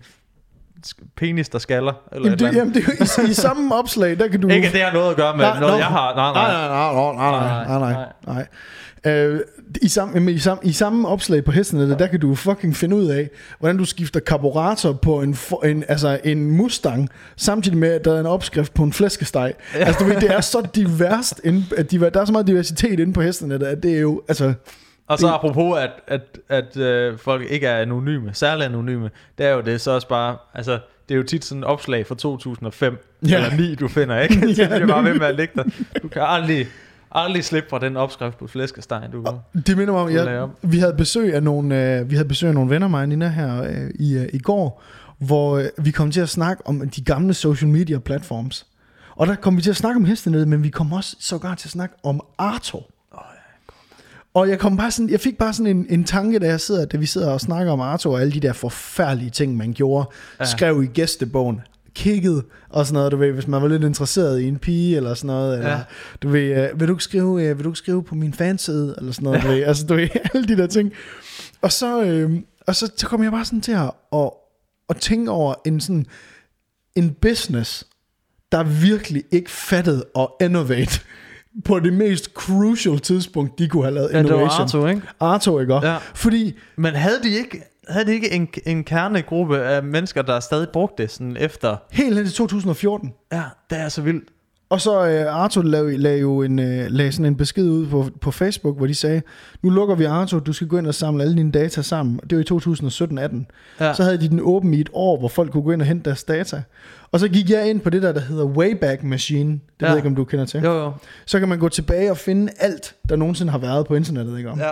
[1.18, 1.94] penis, der skaller.
[2.12, 4.48] Eller Jamen, et det, jamen det, i, i samme opslag, der kan du...
[4.48, 5.78] Ikke det har noget at gøre med Nej, noget, nå.
[5.78, 6.16] jeg har.
[6.16, 6.68] Nej, nej.
[6.68, 8.06] nej, nej, nej, nej, nej,
[8.36, 8.48] nej.
[9.06, 9.40] Øh,
[9.82, 13.06] i, samme, i, samme, I samme opslag på hestenettet, der kan du fucking finde ud
[13.06, 18.16] af, hvordan du skifter karburator på en, en, altså en Mustang, samtidig med, at der
[18.16, 19.54] er en opskrift på en flæskesteg.
[19.74, 23.14] Altså, du ved, det er så diverst, inde, at der er så meget diversitet inde
[23.14, 24.54] på hestenettet, at det er jo, altså...
[25.08, 29.52] Og så apropos, at, at, at øh, folk ikke er anonyme, særligt anonyme, det er
[29.54, 30.80] jo det så også bare, altså,
[31.10, 32.98] det er jo tit sådan et opslag fra 2005,
[33.30, 33.36] Ja.
[33.36, 34.34] eller 9, du finder, ikke?
[34.56, 35.64] Så Ja, det er bare ved med at ligge der.
[36.04, 36.68] Du kan aldrig,
[37.12, 39.26] aldrig slippe fra den opskrift på flæskesteg, du
[39.68, 42.54] Det minder mig om, jeg, vi havde besøg af nogle, øh, vi havde besøg af
[42.56, 44.84] nogle venner, mig og Nina, her øh, i, øh, i går,
[45.18, 48.66] hvor øh, vi kom til at snakke om de gamle social media platforms.
[49.16, 51.68] Og der kom vi til at snakke om hestenettet, men vi kom også sågar til
[51.68, 52.84] at snakke om Arto.
[54.38, 56.86] Og jeg, kom bare sådan, jeg fik bare sådan en, en tanke, da, jeg sidder,
[56.86, 60.10] da vi sidder og snakker om Arto og alle de der forfærdelige ting, man gjorde.
[60.40, 60.44] Ja.
[60.44, 60.50] Ja.
[60.50, 61.62] Skrev i gæstebogen,
[61.96, 65.14] kiggede og sådan noget, du ved, hvis man var lidt interesseret i en pige eller
[65.14, 65.58] sådan noget.
[65.58, 65.80] Eller, Ja.
[66.22, 68.96] du ved, øh, vil, du ikke skrive, øh, vil du ikke skrive på min fanside
[68.98, 69.44] eller sådan noget.
[69.44, 70.92] Du ved, altså, du ved, alle de der ting.
[71.62, 72.32] Og så, øh,
[72.68, 74.30] og så, så kom jeg bare sådan til at, at,
[74.90, 76.06] at tænke over en sådan
[76.96, 77.88] en business,
[78.52, 81.02] der virkelig ikke fattede at innovate
[81.66, 84.60] på det mest crucial tidspunkt, de kunne have lavet Ja, det innovation.
[84.60, 85.02] var Arto, ikke?
[85.20, 85.74] Arto, ikke?
[85.76, 85.98] Ja.
[86.16, 90.68] Fordi, Men havde de ikke, havde de ikke en, en kernegruppe af mennesker, der stadig
[90.74, 91.76] brugte det sådan efter?
[91.92, 94.24] helt hen til 2014, Ja, det er så vildt.
[94.70, 98.10] Og så uh, Arto lavede, lavede jo en, uh, lavede sådan en besked ud på,
[98.22, 99.22] på Facebook, hvor de sagde,
[99.64, 102.20] nu lukker vi Arto, du skal gå ind og samle alle dine data sammen.
[102.30, 102.44] Det var
[103.24, 103.46] i 2017-18.
[103.86, 103.94] Ja.
[103.94, 106.06] Så havde de den åben i et år, hvor folk kunne gå ind og hente
[106.10, 106.62] deres data.
[107.12, 109.52] Og så gik jeg ind på det der, der hedder Wayback Machine.
[109.52, 109.86] Det ja.
[109.86, 110.62] ved jeg ikke, om du kender til.
[110.62, 110.92] Jo, jo.
[111.26, 114.38] Så kan man gå tilbage og finde alt, der nogensinde har været på internettet.
[114.38, 114.50] Ikke?
[114.50, 114.60] om?
[114.60, 114.72] Ja.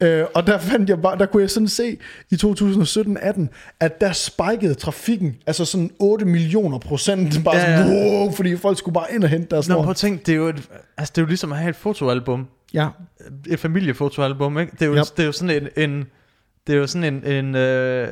[0.00, 1.96] Øh, og der fandt jeg bare, der kunne jeg sådan se
[2.30, 3.46] i 2017-18,
[3.80, 8.56] at der spikede trafikken, altså sådan 8 millioner procent, bare Ja, ja, sådan, wow, fordi
[8.56, 9.82] folk skulle bare ind og hente deres Nå, lort.
[9.84, 10.68] prøv at tænke, det er jo, et,
[10.98, 12.46] altså, det er jo ligesom at have et fotoalbum.
[12.74, 12.88] Ja,
[13.50, 14.72] Et familiefotoalbum, ikke?
[14.72, 15.04] Det er jo, Yep.
[15.16, 16.04] det er jo sådan en, en,
[16.66, 18.08] det er jo sådan en, en, øh,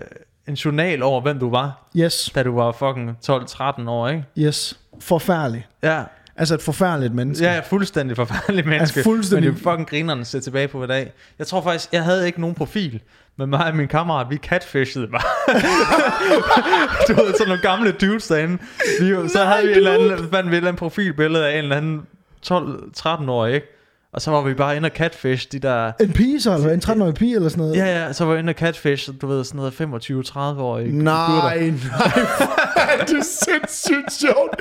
[0.53, 4.25] en journal over, hvem du var, yes, da du var fucking 12-13 år, ikke?
[4.39, 4.79] yes.
[5.01, 5.67] Forfærdelig.
[5.83, 6.03] Ja,
[6.37, 7.45] Altså et forfærdeligt menneske.
[7.45, 9.03] ja fuldstændig forfærdelig menneske.
[9.03, 11.13] fuldstændig- Men det er fucking grinerne at se tilbage på i dag.
[11.39, 13.01] Jeg tror faktisk, jeg havde ikke nogen profil.
[13.37, 15.23] Men mig og min kammerat, vi catfishede bare.
[17.09, 18.59] du ved, sådan nogle gamle dudes derinde.
[19.01, 21.65] Vi, så havde vi en eller anden, fandt vi et eller andet profilbillede af en
[21.65, 22.03] eller anden
[22.47, 23.72] 12-13-årig, ikke?
[24.15, 25.93] Og så var vi bare inde og catfish de der...
[26.01, 27.77] En pige så, eller en 13-årig pige eller sådan noget?
[27.77, 29.73] Ja, ja, så var vi inde og catfish, du ved, sådan noget
[30.31, 31.71] 25-30-årige Nej, nej,
[33.01, 34.61] det er sindssygt sjovt.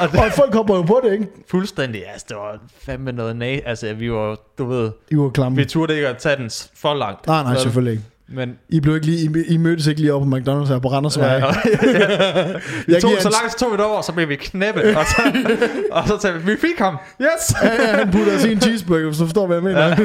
[0.00, 1.26] Og det, Og folk hopper jo på det, ikke?
[1.50, 3.58] fuldstændig, altså, det var fandme noget næ...
[3.66, 5.56] Altså, vi var, du ved, I var klamme.
[5.56, 7.26] vi turde ikke at tage den for langt.
[7.26, 8.04] Nej, nej, selvfølgelig ikke.
[8.28, 10.88] Men I, blev ikke lige, I, I mødtes ikke lige op på McDonald's her på
[10.88, 11.26] Randersvej.
[11.26, 11.54] Ja, Ja, og,
[12.86, 15.22] vi Jeg tog, så langt så tog vi år, så blev vi knæppet, og så,
[15.96, 17.54] og så sagde vi, vi fik ham, yes!
[17.62, 19.86] ja, han putter sig i en cheeseburger, du forstår, hvad jeg mener.
[19.86, 19.96] Ja.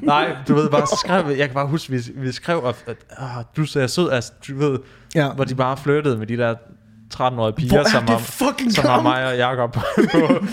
[0.14, 2.96] Nej, du ved bare, så skrev jeg kan bare huske, vi, vi skrev, at, at
[3.18, 4.78] ah, du ser sød, altså, du ved,
[5.14, 5.32] ja.
[5.32, 6.54] hvor de bare flyttede med de der
[7.14, 9.80] 13-årige piger, er som var, som var mig og Jacob på,
[10.12, 10.44] på,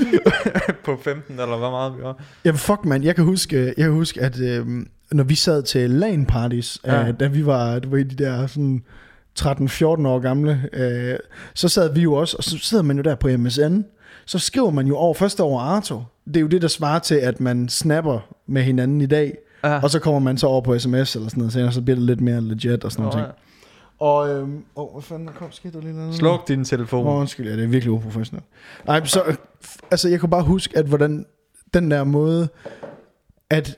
[0.86, 2.16] på 15, eller hvor meget vi var.
[2.46, 4.66] Jamen fuck man, jeg kan huske, jeg kan huske at øh,
[5.14, 7.02] når vi sad til LAN parties, ja.
[7.02, 7.08] Ja.
[7.08, 8.84] øh, da vi var, du ved, de der sådan
[9.40, 9.46] 13-14
[10.08, 11.16] år gamle, øh,
[11.54, 13.82] så sad vi jo også, og så sidder man jo der på MSN,
[14.26, 16.02] så skriver man jo over første over Arto.
[16.26, 19.80] Det er jo det, der svarer til, at man snapper med hinanden i dag, Ja.
[19.84, 22.06] og så kommer man så over på sms eller sådan noget, senere, så bliver det
[22.06, 23.18] lidt mere legit og sådan noget.
[23.18, 23.34] Nå, ting.
[24.00, 26.16] Og, øhm, åh, hvad fanden, der kom skete der lige noget?
[26.16, 27.08] Sluk din telefon.
[27.08, 28.46] Åh, undskyld, ja, det er virkelig uprofessionelt.
[28.88, 29.36] Nej, så, øh,
[29.92, 31.26] altså, jeg kunne bare huske, at hvordan
[31.74, 32.48] den der måde,
[33.50, 33.78] at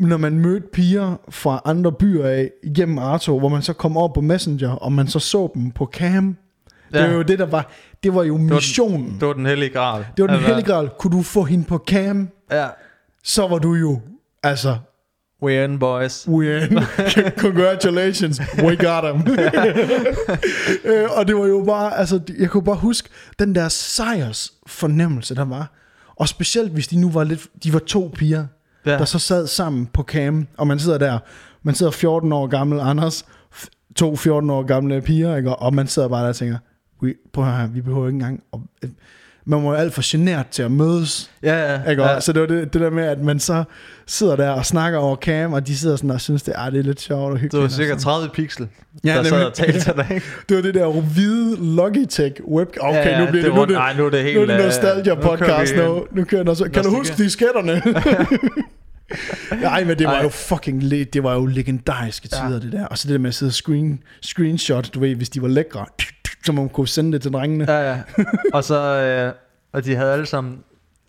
[0.00, 4.08] når man mødte piger fra andre byer af igennem Arto, hvor man så kom over
[4.14, 6.36] på Messenger, og man så så dem på cam.
[6.92, 7.06] Det Ja.
[7.06, 7.70] var jo det, der var,
[8.02, 9.16] det var jo den- missionen.
[9.20, 10.06] Det var den hellige gral.
[10.16, 10.90] Det var den Altså, hellige gral.
[10.98, 12.66] Kunne du få hende på cam, Ja.
[13.24, 14.00] så var du jo,
[14.42, 14.78] altså,
[15.44, 16.28] We're in, boys.
[16.28, 16.78] we in.
[17.44, 19.36] Congratulations, we got him.
[20.84, 25.34] øh, og det var jo bare, altså, jeg kunne bare huske den der sejrs fornemmelse,
[25.34, 25.72] der var.
[26.16, 28.46] Og specielt hvis de nu var lidt, de var to piger,
[28.92, 28.98] Ja.
[28.98, 31.18] der så sad sammen på cam, og man sidder der,
[31.62, 33.26] man sidder 14 år gammel Anders,
[33.96, 35.56] to 14 år gamle piger, ikke?
[35.56, 36.58] og man sidder bare der og tænker,
[37.00, 38.42] vi, prøv at høre, vi behøver ikke engang,
[38.82, 38.90] At,
[39.48, 41.90] man var alt for genert til at mødes, Ja, ja.
[41.90, 42.02] ikke?
[42.02, 42.20] ja.
[42.20, 43.64] Så det var det, det der med, at man så
[44.06, 46.78] sidder der og snakker over cam, og de sidder sådan og synes, det er, det
[46.78, 47.52] er lidt sjovt og hyggeligt.
[47.52, 48.02] Det var cirka sådan.
[48.02, 48.68] 30 pixel,
[49.04, 49.46] Ja, der sad nemlig.
[49.46, 50.20] og talte til dig?
[50.48, 52.68] Det var det der hvide Logitech web.
[52.80, 54.42] Okay, Ja, ja, nu bliver det, det nu, det, nej, nu er det helt, nu
[54.42, 56.06] er det øh, nostalgia nu kører podcast øh, nu.
[56.12, 56.68] Nu kører den også.
[56.74, 57.82] Kan du huske disketterne?
[59.62, 60.22] Nej, men det var Ej.
[60.22, 60.82] jo fucking
[61.12, 62.54] det var jo legendariske tider, Ja.
[62.58, 62.86] det der.
[62.86, 65.48] Og så det der med at sidde og screen, screenshot, du ved, hvis de var
[65.48, 65.86] lækre,
[66.44, 67.72] så man kunne sende det til drengene.
[67.72, 67.98] Ja, ja.
[68.52, 69.32] Og så, øh,
[69.72, 70.58] og de havde alle sammen,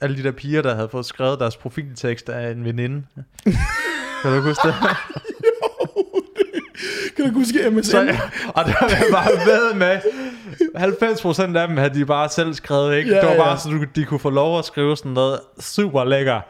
[0.02, 3.04] alle de der piger, der havde fået skrevet deres profiltekst af en veninde.
[4.22, 4.76] Kan du huske det?
[7.16, 7.84] Kan du huske MSN?
[7.92, 8.00] Så,
[8.48, 10.00] og der var jeg bare ved med,
[11.54, 13.10] 90% af dem havde de bare selv skrevet, ikke?
[13.12, 13.44] Ja, det var ja.
[13.44, 16.42] bare så, du- de kunne få lov at skrive sådan noget super lækker.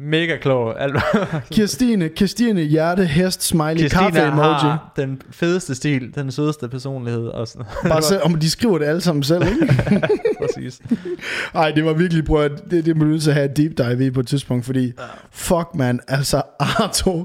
[0.00, 0.74] Mega klog.
[1.52, 4.42] Kirstine, Kirstine, hjerte, hest, smiley, Christina kaffe emoji.
[4.42, 8.86] har den fedeste stil, den sødeste personlighed og sådan Bare selv, om de skriver det
[8.86, 9.74] alle sammen selv, ikke?
[10.42, 10.80] præcis.
[11.54, 14.06] Ej, det var virkelig, bror, det, det må nødt til at have et deep dive
[14.06, 14.92] i på et tidspunkt, fordi
[15.30, 17.24] fuck man, altså Arto,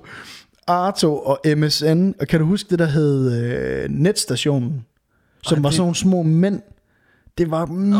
[0.68, 4.86] Arto og MSN, og kan du huske det, der hed øh, netstationen,
[5.44, 6.62] som Ej, var det- sådan nogle små mænd,
[7.38, 8.00] det var, mm, Oh,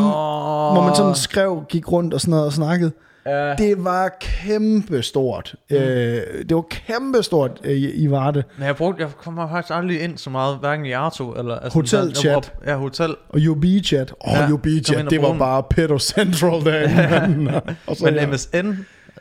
[0.74, 2.92] hvor man sådan skrev, gik rundt og sådan noget og snakkede.
[3.26, 3.54] Ja.
[3.54, 5.54] Det var kæmpe stort.
[5.70, 5.76] Mm.
[5.76, 8.42] Øh, det var kæmpe stort øh, i, Varde.
[8.58, 11.54] Men jeg, brugte, jeg kommer faktisk aldrig ind så meget, hverken i Arto eller...
[11.56, 12.16] Altså, Hotelchat.
[12.16, 13.14] sådan- op- Ja, hotel.
[13.28, 14.12] Og UB-chat.
[14.26, 15.38] Åh, Ja, oh, ind UB-chat, og det var den.
[15.38, 17.60] bare pedo central derinde.
[17.86, 18.72] og så, Men MSN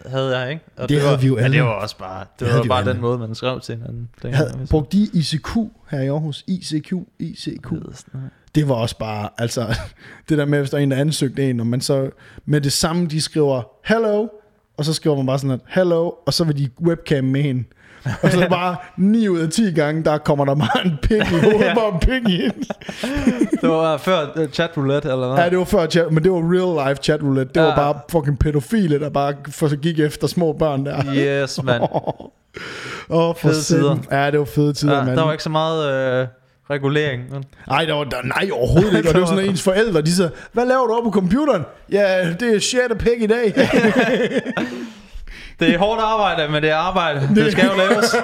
[0.06, 0.64] havde jeg, ikke?
[0.78, 1.58] Og Det havde var, vi jo alle.
[1.58, 4.10] det var også bare, det, havde var bare den måde, man skrev til hinanden.
[4.24, 5.47] Jeg havde, brugte de ICQ
[5.91, 6.43] her i Aarhus?
[6.47, 7.72] ICQ, ICQ.
[8.56, 9.66] Det var også bare, altså,
[10.30, 12.10] det der med, hvis der er en, der ansøgte en, og man så
[12.45, 14.28] med det samme, de skriver, hello,
[14.78, 17.64] og så skriver man bare sådan, at, hello, og så vil de webcam med hende.
[18.24, 21.24] Og så bare 9 ud af 10 gange, der kommer der bare en pik i
[21.43, 21.76] hovedet, Ja.
[21.76, 22.41] bare en pik i.
[23.62, 25.43] Det var før uh, chat roulette, eller hvad?
[25.43, 27.54] Ja, det var før chat, men det var real life chat roulette.
[27.54, 27.66] Det Ja.
[27.66, 31.04] var bare fucking pædofile, der bare for, gik efter små børn der.
[31.43, 31.84] Yes, mand.
[31.84, 31.89] Åh,
[33.10, 33.97] oh, for Fede tider.
[34.12, 35.18] Ja, det var fede tider, Ja, mand.
[35.18, 35.91] der var ikke så meget
[36.22, 36.28] øh,
[36.70, 37.24] regulering.
[37.68, 39.09] Nej, der var, der, nej, overhovedet ikke.
[39.09, 41.64] Og det var sådan, at ens forældre, de sagde, hvad laver du oppe på computeren?
[41.91, 43.53] Ja, det er shit pæk i dag.
[45.60, 47.30] Det er hårdt arbejde, men det er arbejde.
[47.36, 48.16] Det skal jo laves.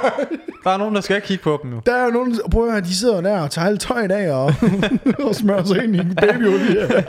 [0.63, 1.81] Der er nogen, der skal kigge på dem jo.
[1.85, 4.31] Der er jo nogen, prøv at høre, de sidder der og tager alt tøjet af
[4.31, 4.53] og,
[5.27, 7.05] og smører sig ind i en babyolie.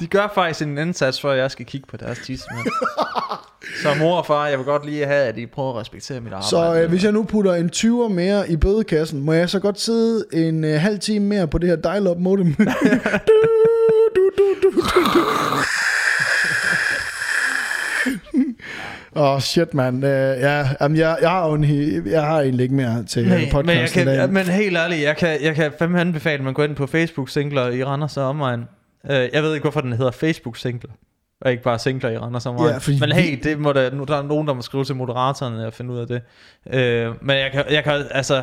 [0.00, 2.66] De gør faktisk en indsats, for at jeg skal kigge på deres tissemand.
[3.82, 6.32] Så mor og far, jeg vil godt lige have, at I prøver at respektere mit
[6.32, 6.48] arbejde.
[6.48, 9.80] Så øh, hvis jeg nu putter en 20'er mere i bødekassen, må jeg så godt
[9.80, 12.54] sidde en øh, halv time mere på det her dial-up modem?
[12.54, 12.64] du,
[14.16, 15.20] du, du, du, du, du.
[19.16, 19.94] Åh, oh, shit, man.
[19.94, 21.64] Uh, ja, jamen, jeg, jeg, har en,
[22.06, 24.26] jeg har egentlig ikke mere til Nej, podcasten men, jeg i dag.
[24.26, 26.86] kan, men helt ærligt, jeg kan, jeg kan fandme anbefale, at man går ind på
[26.86, 28.60] Facebook Singler i Randers og omegn.
[29.04, 30.90] Uh, jeg ved ikke, hvorfor den hedder Facebook Singler.
[31.40, 32.72] Og ikke bare singler i Randers og omegn.
[32.72, 34.96] Ja, fordi men hey, det må der, nu, der er nogen, der må skrive til
[34.96, 36.22] moderatorerne og finde ud af det.
[36.66, 38.42] Uh, men jeg kan, jeg kan, altså,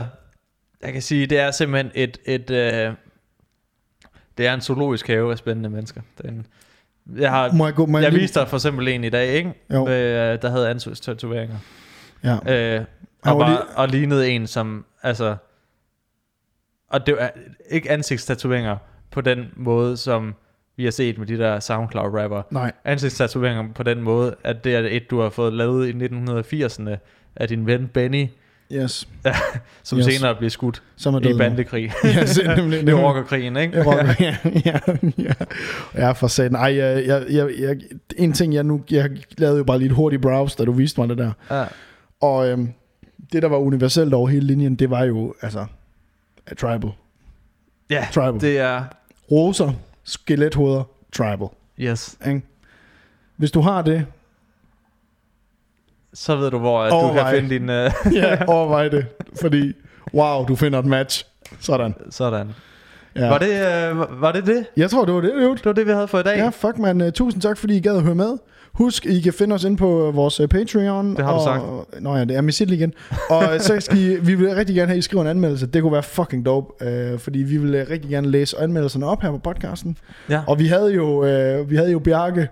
[0.84, 2.96] jeg kan sige, det er simpelthen et, et uh,
[4.38, 6.02] det er en zoologisk have af spændende mennesker.
[6.18, 6.48] Det er en,
[7.16, 9.28] jeg har, Må jeg, gå, må jeg lige- viste dig for eksempel en i dag,
[9.34, 9.54] ikke?
[9.74, 9.88] Jo.
[9.88, 11.56] Øh, der havde ansigtstatoveringer.
[12.24, 12.34] Ja.
[12.78, 12.86] Øh,
[13.26, 15.36] og, bare, lige- og lignede en, som, altså,
[16.90, 17.32] og det var
[17.70, 18.78] ikke ansigtstatoveringer
[19.12, 20.36] på den måde, som
[20.78, 22.42] vi har set med de der SoundCloud-rapper.
[22.52, 22.72] Nej.
[22.86, 26.98] Ansigtstatoveringer på den måde, at det er et, du har fået lavet i 1980'erne
[27.36, 28.28] af din ven Benny,
[28.74, 29.08] Yes.
[29.84, 30.08] som Yes.
[30.08, 30.16] yes.
[30.16, 31.92] senere blev skudt Som er i bandekrig.
[32.04, 33.84] Ja, se, nemlig, det er rockerkrigen, ikke?
[33.84, 34.80] Rocker, ja, ja,
[35.18, 35.34] ja.
[35.96, 36.56] ja, for satan.
[36.56, 37.78] Ej, jeg, jeg, jeg, jeg,
[38.18, 38.82] en ting, jeg nu...
[38.92, 41.32] Jeg lavede jo bare lige et hurtigt browse, da du viste mig det der.
[41.52, 41.66] Ja.
[42.22, 42.74] Og øhm,
[43.34, 45.66] det, der var universelt over hele linjen, det var jo, altså...
[46.58, 46.90] Tribal.
[47.90, 48.42] ja, Tribal.
[48.42, 48.84] det er,
[49.32, 49.72] Roser,
[50.04, 51.48] skelethoveder, tribal.
[51.80, 52.18] yes.
[52.28, 52.42] Ikke?
[53.38, 54.06] Hvis du har det,
[56.20, 57.32] Så ved du, hvor at du Overvej.
[57.32, 57.64] kan finde din...
[57.70, 59.06] Uh, ja, overvej det.
[59.42, 59.74] Fordi,
[60.14, 61.26] wow, du finder et match.
[61.60, 61.96] Sådan.
[62.10, 62.50] sådan.
[63.16, 63.28] Ja.
[63.28, 64.66] Var, det, uh, var det det?
[64.78, 66.38] Jeg tror, det var det, det Det var det, vi havde for i dag.
[66.38, 67.02] Ja, fuck man.
[67.02, 68.38] Uh, tusind tak, fordi I gad at høre med.
[68.74, 71.16] Husk, I kan finde os ind på vores øh, Patreon.
[71.16, 71.64] Det har du og, sagt.
[72.02, 72.94] Nå ja, det er mit igen.
[73.30, 75.68] Og så skal I, vi vil rigtig gerne have, at I skriver en anmeldelse.
[75.68, 79.22] Det kunne være fucking dope, øh, fordi vi vil øh, rigtig gerne læse anmeldelserne op
[79.22, 79.98] her på podcasten.
[80.30, 80.42] Ja.
[80.48, 82.48] Og vi havde jo, øh, vi havde jo Bjarke,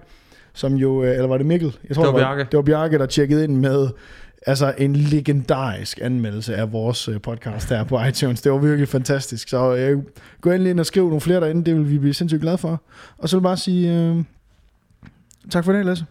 [0.55, 1.77] som jo, øh, eller var det Mikkel?
[1.89, 2.43] Jeg tror, Det var Bjarke.
[2.43, 3.87] Det var Bjarke, der tjekkede ind med
[4.47, 8.41] altså en legendarisk anmeldelse af vores øh, podcast her på iTunes.
[8.41, 9.49] Det var virkelig fantastisk.
[9.49, 10.03] Så øh,
[10.41, 11.65] gå endelig ind og skriv nogle flere derinde.
[11.65, 12.81] Det vil vi blive sindssygt glade for.
[13.17, 14.23] Og så vil jeg bare sige øh,
[15.49, 16.05] tak for det, Lasse.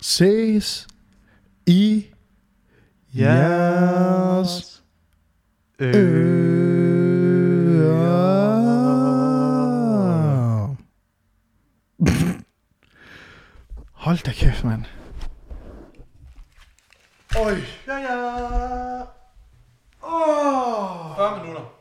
[0.00, 0.86] Ses
[1.66, 2.06] i
[3.14, 4.82] jeres
[5.80, 6.85] ører.
[14.06, 14.84] Hold da kæft, mand.
[17.36, 19.02] Oj, Ja, ja.
[20.02, 21.10] Åh.
[21.10, 21.16] Oh.
[21.16, 21.75] 40 minutter.